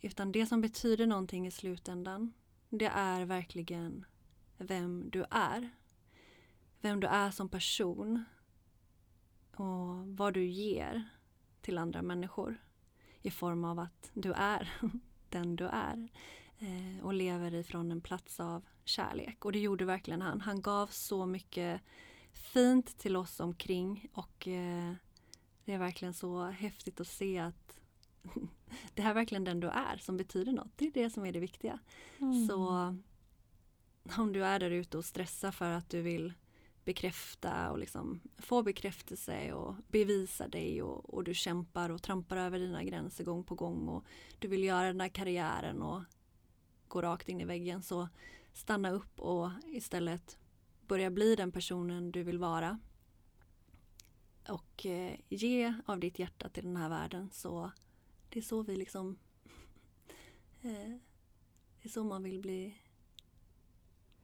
Utan 0.00 0.32
det 0.32 0.46
som 0.46 0.60
betyder 0.60 1.06
någonting 1.06 1.46
i 1.46 1.50
slutändan 1.50 2.32
det 2.70 2.86
är 2.86 3.24
verkligen 3.24 4.04
vem 4.58 5.10
du 5.10 5.24
är. 5.30 5.70
Vem 6.80 7.00
du 7.00 7.06
är 7.06 7.30
som 7.30 7.48
person 7.48 8.24
och 9.56 10.06
vad 10.16 10.34
du 10.34 10.44
ger 10.44 11.08
till 11.60 11.78
andra 11.78 12.02
människor 12.02 12.62
i 13.22 13.30
form 13.30 13.64
av 13.64 13.78
att 13.78 14.10
du 14.14 14.32
är 14.32 14.72
den 15.28 15.56
du 15.56 15.66
är 15.66 16.08
eh, 16.58 17.04
och 17.04 17.14
lever 17.14 17.54
ifrån 17.54 17.90
en 17.90 18.00
plats 18.00 18.40
av 18.40 18.64
kärlek. 18.84 19.44
Och 19.44 19.52
det 19.52 19.58
gjorde 19.58 19.84
verkligen 19.84 20.22
han. 20.22 20.40
Han 20.40 20.62
gav 20.62 20.86
så 20.86 21.26
mycket 21.26 21.80
fint 22.32 22.98
till 22.98 23.16
oss 23.16 23.40
omkring 23.40 24.08
och 24.12 24.48
eh, 24.48 24.92
det 25.64 25.72
är 25.72 25.78
verkligen 25.78 26.14
så 26.14 26.44
häftigt 26.44 27.00
att 27.00 27.08
se 27.08 27.38
att 27.38 27.80
det 28.94 29.02
här 29.02 29.10
är 29.10 29.14
verkligen 29.14 29.44
den 29.44 29.60
du 29.60 29.68
är 29.68 29.96
som 29.96 30.16
betyder 30.16 30.52
något. 30.52 30.72
Det 30.76 30.86
är 30.86 30.90
det 30.90 31.10
som 31.10 31.26
är 31.26 31.32
det 31.32 31.40
viktiga. 31.40 31.78
Mm. 32.18 32.46
Så 32.46 32.68
om 34.18 34.32
du 34.32 34.44
är 34.44 34.58
där 34.58 34.70
ute 34.70 34.98
och 34.98 35.04
stressar 35.04 35.52
för 35.52 35.70
att 35.70 35.90
du 35.90 36.02
vill 36.02 36.32
bekräfta 36.84 37.70
och 37.70 37.78
liksom 37.78 38.20
få 38.38 38.62
bekräftelse 38.62 39.52
och 39.52 39.74
bevisa 39.88 40.48
dig 40.48 40.82
och, 40.82 41.14
och, 41.14 41.24
du 41.24 41.34
kämpar 41.34 41.90
och 41.90 42.02
trampar 42.02 42.36
över 42.36 42.58
dina 42.58 42.84
gränser 42.84 43.24
gång 43.24 43.44
på 43.44 43.54
gång 43.54 43.88
och 43.88 44.04
du 44.38 44.48
vill 44.48 44.64
göra 44.64 44.86
den 44.86 45.00
här 45.00 45.08
karriären 45.08 45.82
och 45.82 46.02
gå 46.88 47.02
rakt 47.02 47.28
in 47.28 47.40
i 47.40 47.44
väggen 47.44 47.82
så 47.82 48.08
stanna 48.52 48.90
upp 48.90 49.20
och 49.20 49.50
istället 49.66 50.38
börja 50.90 51.10
bli 51.10 51.36
den 51.36 51.52
personen 51.52 52.12
du 52.12 52.22
vill 52.22 52.38
vara 52.38 52.78
och 54.48 54.86
eh, 54.86 55.16
ge 55.28 55.74
av 55.86 56.00
ditt 56.00 56.18
hjärta 56.18 56.48
till 56.48 56.64
den 56.64 56.76
här 56.76 56.88
världen 56.88 57.30
så 57.32 57.70
det 58.28 58.38
är 58.38 58.42
så 58.42 58.62
vi 58.62 58.76
liksom 58.76 59.18
eh, 60.62 60.96
det 61.82 61.88
är 61.88 61.88
så 61.88 62.04
man 62.04 62.22
vill 62.22 62.40
bli 62.40 62.74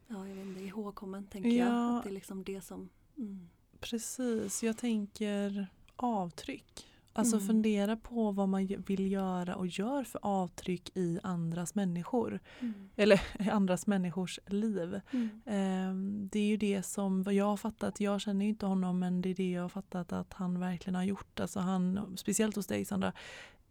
ja, 0.06 0.28
jag 0.28 0.34
vet 0.34 0.46
inte, 0.46 0.60
ihågkommen 0.60 1.26
tänker 1.26 1.50
ja, 1.50 1.66
jag. 1.66 1.96
Att 1.96 2.02
det 2.02 2.10
är 2.10 2.12
liksom 2.12 2.44
det 2.44 2.60
som... 2.60 2.88
Mm. 3.16 3.48
Precis, 3.80 4.62
jag 4.62 4.76
tänker 4.76 5.66
avtryck. 5.96 6.86
Alltså 7.18 7.36
mm. 7.36 7.46
fundera 7.46 7.96
på 7.96 8.32
vad 8.32 8.48
man 8.48 8.66
vill 8.66 9.12
göra 9.12 9.56
och 9.56 9.66
gör 9.66 10.04
för 10.04 10.20
avtryck 10.22 10.96
i 10.96 11.20
andras 11.22 11.74
människor. 11.74 12.40
Mm. 12.60 12.90
Eller 12.96 13.20
andras 13.52 13.86
människors 13.86 14.38
liv. 14.46 15.00
Mm. 15.10 15.90
Um, 15.90 16.28
det 16.32 16.38
är 16.38 16.46
ju 16.46 16.56
det 16.56 16.82
som 16.82 17.24
jag 17.30 17.44
har 17.44 17.56
fattat, 17.56 18.00
jag 18.00 18.20
känner 18.20 18.44
ju 18.44 18.48
inte 18.48 18.66
honom 18.66 18.98
men 18.98 19.22
det 19.22 19.28
är 19.28 19.34
det 19.34 19.50
jag 19.50 19.62
har 19.62 19.68
fattat 19.68 20.12
att 20.12 20.32
han 20.32 20.60
verkligen 20.60 20.94
har 20.94 21.04
gjort. 21.04 21.40
Alltså 21.40 21.60
han, 21.60 22.16
speciellt 22.16 22.56
hos 22.56 22.66
dig 22.66 22.84
Sandra, 22.84 23.12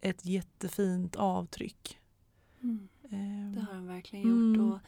ett 0.00 0.24
jättefint 0.24 1.16
avtryck. 1.16 1.98
Um, 2.60 2.88
det 3.54 3.60
har 3.60 3.74
han 3.74 3.86
verkligen 3.86 4.28
gjort. 4.28 4.56
Mm. 4.56 4.72
Och 4.72 4.78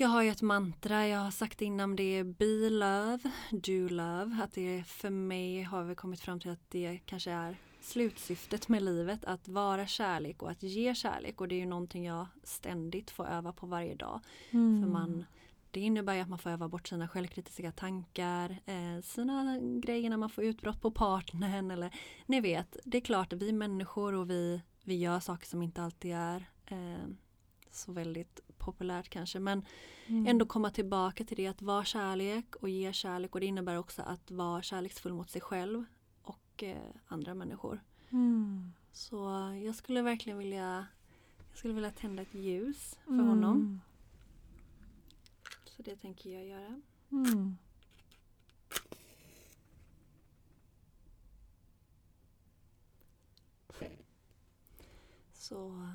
jag 0.00 0.08
har 0.08 0.22
ju 0.22 0.30
ett 0.30 0.42
mantra, 0.42 1.08
jag 1.08 1.18
har 1.18 1.30
sagt 1.30 1.62
innan 1.62 1.96
det 1.96 2.02
är 2.18 2.24
be 2.24 2.70
love, 2.70 3.18
do 3.50 3.88
love. 3.94 4.42
Att 4.42 4.52
det 4.52 4.84
för 4.86 5.10
mig 5.10 5.62
har 5.62 5.84
vi 5.84 5.94
kommit 5.94 6.20
fram 6.20 6.40
till 6.40 6.50
att 6.50 6.70
det 6.70 7.00
kanske 7.06 7.30
är 7.30 7.56
slutsyftet 7.80 8.68
med 8.68 8.82
livet. 8.82 9.24
Att 9.24 9.48
vara 9.48 9.86
kärlek 9.86 10.42
och 10.42 10.50
att 10.50 10.62
ge 10.62 10.94
kärlek. 10.94 11.40
Och 11.40 11.48
det 11.48 11.54
är 11.54 11.58
ju 11.60 11.66
någonting 11.66 12.06
jag 12.06 12.26
ständigt 12.42 13.10
får 13.10 13.26
öva 13.26 13.52
på 13.52 13.66
varje 13.66 13.94
dag. 13.94 14.20
Mm. 14.50 14.82
För 14.82 14.90
man, 14.90 15.24
det 15.70 15.80
innebär 15.80 16.14
ju 16.14 16.20
att 16.20 16.28
man 16.28 16.38
får 16.38 16.50
öva 16.50 16.68
bort 16.68 16.88
sina 16.88 17.08
självkritiska 17.08 17.72
tankar, 17.72 18.58
eh, 18.66 19.02
sina 19.02 19.58
grejer 19.60 20.10
när 20.10 20.16
man 20.16 20.30
får 20.30 20.44
utbrott 20.44 20.80
på 20.80 20.90
partnern 20.90 21.70
eller 21.70 21.94
ni 22.26 22.40
vet, 22.40 22.76
det 22.84 22.96
är 22.96 23.02
klart 23.02 23.32
att 23.32 23.42
vi 23.42 23.52
människor 23.52 24.14
och 24.14 24.30
vi, 24.30 24.62
vi 24.84 24.98
gör 24.98 25.20
saker 25.20 25.46
som 25.46 25.62
inte 25.62 25.82
alltid 25.82 26.14
är 26.14 26.50
eh, 26.66 27.08
så 27.70 27.92
väldigt 27.92 28.40
populärt 28.60 29.08
kanske 29.08 29.38
men 29.38 29.64
mm. 30.06 30.26
ändå 30.26 30.46
komma 30.46 30.70
tillbaka 30.70 31.24
till 31.24 31.36
det 31.36 31.46
att 31.46 31.62
vara 31.62 31.84
kärlek 31.84 32.56
och 32.56 32.68
ge 32.68 32.92
kärlek 32.92 33.34
och 33.34 33.40
det 33.40 33.46
innebär 33.46 33.76
också 33.76 34.02
att 34.02 34.30
vara 34.30 34.62
kärleksfull 34.62 35.12
mot 35.12 35.30
sig 35.30 35.40
själv 35.40 35.84
och 36.22 36.62
eh, 36.62 36.76
andra 37.06 37.34
människor. 37.34 37.80
Mm. 38.10 38.72
Så 38.92 39.16
jag 39.64 39.74
skulle 39.74 40.02
verkligen 40.02 40.38
vilja 40.38 40.86
jag 41.50 41.58
skulle 41.58 41.74
vilja 41.74 41.90
tända 41.90 42.22
ett 42.22 42.34
ljus 42.34 42.98
för 43.04 43.12
mm. 43.12 43.28
honom. 43.28 43.80
Så 45.64 45.82
det 45.82 45.96
tänker 45.96 46.30
jag 46.30 46.46
göra. 46.46 46.80
Mm. 47.10 47.56
Så 55.50 55.88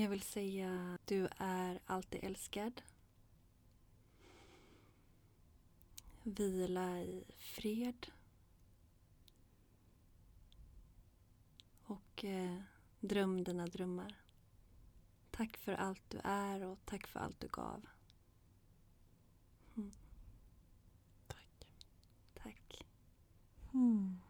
jag 0.00 0.08
vill 0.08 0.22
säga 0.22 0.98
du 1.04 1.28
är 1.36 1.80
alltid 1.86 2.24
älskad. 2.24 2.82
Vila 6.22 7.00
i 7.00 7.24
fred. 7.36 8.06
Och 11.84 12.24
eh, 12.24 12.60
dröm 13.00 13.44
dina 13.44 13.66
drömmar. 13.66 14.14
Tack 15.30 15.56
för 15.56 15.72
allt 15.72 16.02
du 16.08 16.20
är 16.24 16.62
och 16.62 16.78
tack 16.84 17.06
för 17.06 17.20
allt 17.20 17.40
du 17.40 17.48
gav. 17.48 17.86
Mm. 19.76 19.92
Tack. 21.26 21.68
Tack. 22.42 22.84
Mm. 23.74 24.20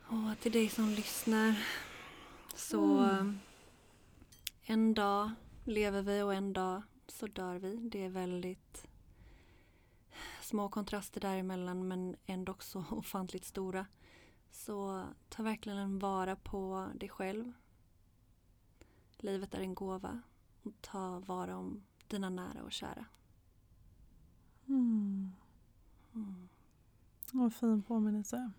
Och 0.00 0.40
till 0.40 0.52
dig 0.52 0.68
som 0.68 0.88
lyssnar 0.90 1.64
så 2.54 2.98
mm 2.98 3.38
en 4.64 4.94
dag 4.94 5.30
lever 5.64 6.02
vi 6.02 6.22
och 6.22 6.34
en 6.34 6.52
dag 6.52 6.82
så 7.06 7.26
dör 7.26 7.58
vi. 7.58 7.76
Det 7.76 8.04
är 8.04 8.08
väldigt 8.08 8.88
små 10.40 10.68
kontraster 10.68 11.20
däremellan 11.20 11.88
men 11.88 12.16
ändå 12.26 12.54
så 12.58 12.84
ofantligt 12.90 13.44
stora. 13.44 13.86
Så 14.50 15.06
ta 15.28 15.42
verkligen 15.42 15.98
vara 15.98 16.36
på 16.36 16.90
dig 16.94 17.08
själv. 17.08 17.52
Livet 19.18 19.54
är 19.54 19.60
en 19.60 19.74
gåva. 19.74 20.22
Och 20.62 20.72
ta 20.80 21.18
vara 21.18 21.56
om 21.56 21.82
dina 22.08 22.30
nära 22.30 22.62
och 22.62 22.72
kära. 22.72 23.04
Mm. 24.68 25.32
Mm. 26.14 26.48
Vad 27.32 27.54
fin 27.54 27.82
påminnelse. 27.82 28.50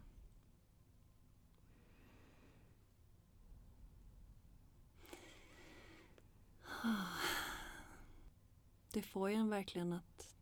Det 8.93 9.01
får 9.01 9.29
ju 9.29 9.35
en 9.35 9.49
verkligen 9.49 9.93
att 9.93 10.35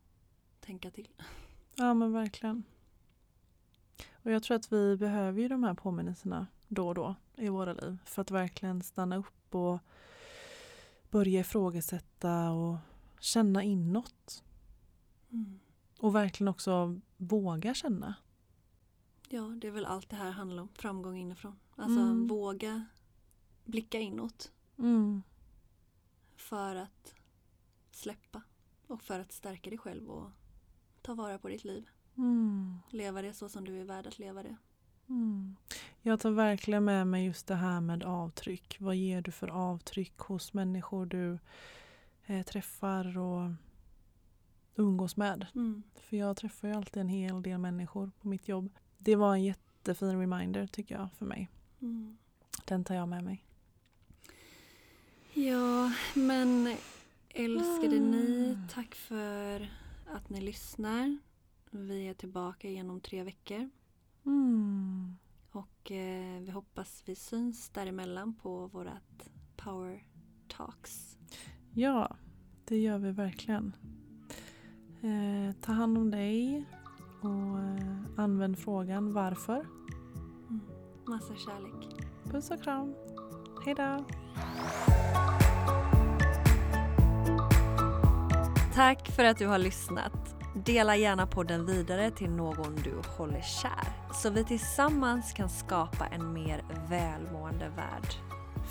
tänka 0.60 0.90
till. 0.90 1.08
Ja 1.74 1.94
men 1.94 2.12
verkligen. 2.12 2.62
Och 4.12 4.30
jag 4.30 4.42
tror 4.42 4.56
att 4.56 4.72
vi 4.72 4.96
behöver 4.96 5.42
ju 5.42 5.48
de 5.48 5.64
här 5.64 5.74
påminnelserna 5.74 6.46
då 6.68 6.88
och 6.88 6.94
då 6.94 7.14
i 7.36 7.48
våra 7.48 7.72
liv 7.72 7.98
för 8.04 8.22
att 8.22 8.30
verkligen 8.30 8.82
stanna 8.82 9.16
upp 9.16 9.54
och 9.54 9.78
börja 11.10 11.40
ifrågasätta 11.40 12.50
och 12.50 12.76
känna 13.20 13.62
inåt. 13.62 14.44
Mm. 15.30 15.60
Och 15.98 16.14
verkligen 16.14 16.48
också 16.48 17.00
våga 17.16 17.74
känna. 17.74 18.14
Ja, 19.28 19.42
det 19.42 19.66
är 19.66 19.70
väl 19.70 19.86
allt 19.86 20.10
det 20.10 20.16
här 20.16 20.30
handlar 20.30 20.62
om. 20.62 20.68
Framgång 20.68 21.16
inifrån. 21.16 21.58
Alltså 21.76 22.00
mm. 22.00 22.26
våga 22.26 22.86
blicka 23.64 23.98
inåt. 23.98 24.52
Mm 24.78 25.22
för 26.42 26.76
att 26.76 27.14
släppa 27.90 28.42
och 28.86 29.02
för 29.02 29.20
att 29.20 29.32
stärka 29.32 29.70
dig 29.70 29.78
själv 29.78 30.10
och 30.10 30.30
ta 31.02 31.14
vara 31.14 31.38
på 31.38 31.48
ditt 31.48 31.64
liv. 31.64 31.88
Mm. 32.16 32.78
Leva 32.90 33.22
det 33.22 33.32
så 33.32 33.48
som 33.48 33.64
du 33.64 33.80
är 33.80 33.84
värd 33.84 34.06
att 34.06 34.18
leva 34.18 34.42
det. 34.42 34.56
Mm. 35.08 35.56
Jag 36.02 36.20
tar 36.20 36.30
verkligen 36.30 36.84
med 36.84 37.06
mig 37.06 37.24
just 37.24 37.46
det 37.46 37.54
här 37.54 37.80
med 37.80 38.02
avtryck. 38.02 38.76
Vad 38.80 38.96
ger 38.96 39.22
du 39.22 39.30
för 39.30 39.48
avtryck 39.48 40.18
hos 40.18 40.52
människor 40.52 41.06
du 41.06 41.38
eh, 42.26 42.42
träffar 42.42 43.18
och 43.18 43.50
umgås 44.76 45.16
med? 45.16 45.46
Mm. 45.54 45.82
För 45.94 46.16
jag 46.16 46.36
träffar 46.36 46.68
ju 46.68 46.74
alltid 46.74 47.00
en 47.00 47.08
hel 47.08 47.42
del 47.42 47.58
människor 47.58 48.10
på 48.20 48.28
mitt 48.28 48.48
jobb. 48.48 48.70
Det 48.98 49.16
var 49.16 49.34
en 49.34 49.44
jättefin 49.44 50.20
reminder 50.20 50.66
tycker 50.66 50.94
jag 50.94 51.08
för 51.12 51.26
mig. 51.26 51.48
Mm. 51.80 52.18
Den 52.64 52.84
tar 52.84 52.94
jag 52.94 53.08
med 53.08 53.24
mig. 53.24 53.44
Ja, 55.34 55.92
men 56.14 56.76
älskade 57.28 58.00
ni, 58.00 58.56
ah. 58.58 58.68
tack 58.74 58.94
för 58.94 59.70
att 60.06 60.28
ni 60.28 60.40
lyssnar. 60.40 61.18
Vi 61.70 62.08
är 62.08 62.14
tillbaka 62.14 62.68
igen 62.68 62.90
om 62.90 63.00
tre 63.00 63.22
veckor. 63.22 63.70
Mm. 64.26 65.16
Och 65.52 65.92
eh, 65.92 66.40
vi 66.40 66.50
hoppas 66.50 67.02
vi 67.06 67.14
syns 67.14 67.68
däremellan 67.68 68.34
på 68.34 68.66
vårat 68.66 69.30
Power 69.56 70.02
Talks. 70.48 71.18
Ja, 71.74 72.16
det 72.64 72.78
gör 72.78 72.98
vi 72.98 73.10
verkligen. 73.10 73.76
Eh, 75.02 75.54
ta 75.60 75.72
hand 75.72 75.98
om 75.98 76.10
dig 76.10 76.64
och 77.20 77.58
eh, 77.58 77.96
använd 78.16 78.58
frågan 78.58 79.12
varför. 79.12 79.66
Mm. 80.48 80.60
Massa 81.06 81.34
kärlek. 81.36 82.06
Puss 82.24 82.50
och 82.50 82.62
kram. 82.62 82.94
Hejdå. 83.64 84.04
Tack 88.74 89.10
för 89.10 89.24
att 89.24 89.38
du 89.38 89.46
har 89.46 89.58
lyssnat. 89.58 90.12
Dela 90.64 90.96
gärna 90.96 91.26
podden 91.26 91.66
vidare 91.66 92.10
till 92.10 92.30
någon 92.30 92.74
du 92.84 92.94
håller 93.16 93.40
kär 93.40 94.12
så 94.14 94.30
vi 94.30 94.44
tillsammans 94.44 95.32
kan 95.32 95.48
skapa 95.48 96.06
en 96.06 96.32
mer 96.32 96.64
välmående 96.88 97.68
värld. 97.68 98.14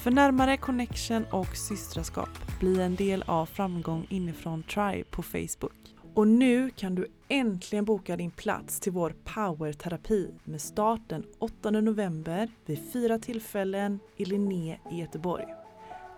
För 0.04 0.12
närmare 0.12 0.58
connection 0.58 1.26
och 1.32 1.56
systraskap, 1.56 2.30
bli 2.60 2.82
en 2.82 2.96
del 2.96 3.24
av 3.28 3.46
Framgång 3.46 4.08
inifrån 4.10 4.64
Tribe 4.64 5.04
på 5.12 5.24
Facebook. 5.24 5.96
Och 6.16 6.28
nu 6.28 6.70
kan 6.70 6.96
du 6.96 7.08
äntligen 7.28 7.86
boka 7.86 8.18
din 8.18 8.32
plats 8.32 8.80
till 8.80 8.92
vår 8.92 9.16
powerterapi 9.24 10.34
med 10.44 10.62
start 10.62 11.02
den 11.08 11.24
8 11.40 11.72
november 11.72 12.50
vid 12.66 12.92
fyra 12.94 13.20
tillfällen 13.20 14.00
i 14.18 14.26
Linné 14.26 14.80
i 14.92 15.00
Göteborg. 15.00 15.61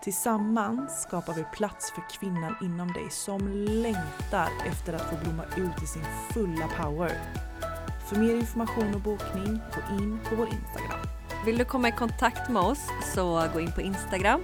Tillsammans 0.04 1.02
skapar 1.02 1.34
vi 1.34 1.44
plats 1.44 1.92
för 1.92 2.04
kvinnan 2.20 2.56
inom 2.62 2.94
dig 2.94 3.10
som 3.10 3.48
längtar 3.54 4.50
efter 4.66 4.94
att 4.94 5.10
få 5.10 5.16
blomma 5.24 5.44
ut 5.58 5.84
i 5.84 5.88
sin 5.88 6.06
fulla 6.34 6.68
power. 6.82 7.12
För 8.10 8.16
mer 8.16 8.36
information 8.36 8.96
och 8.96 9.02
bokning, 9.02 9.60
gå 9.76 10.04
in 10.04 10.20
på 10.30 10.36
vår 10.36 10.48
Instagram. 10.48 11.00
Vill 11.46 11.58
du 11.58 11.66
komma 11.66 11.88
i 11.88 11.92
kontakt 11.92 12.50
med 12.50 12.62
oss 12.62 12.80
så 13.16 13.48
gå 13.54 13.60
in 13.60 13.72
på 13.72 13.82
Instagram, 13.82 14.42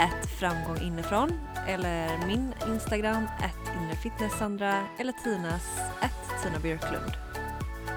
ett 0.00 0.30
framgång 0.40 0.78
inifrån 0.82 1.32
eller 1.68 2.26
min 2.26 2.54
Instagram, 2.68 3.24
ett 3.24 3.82
inrefitnesssandra 3.82 4.84
eller 4.98 5.12
Tinas, 5.12 5.78
ett 6.02 6.42
Tina 6.42 6.58
Björklund. 6.58 7.12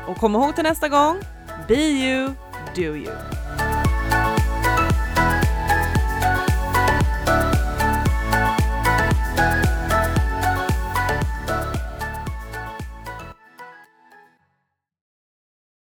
Och 0.07 0.17
kom 0.17 0.35
ihåg 0.35 0.55
till 0.55 0.63
nästa 0.63 0.89
gång, 0.89 1.17
be 1.67 1.75
you, 1.75 2.33
do 2.75 2.81
you. 2.81 3.15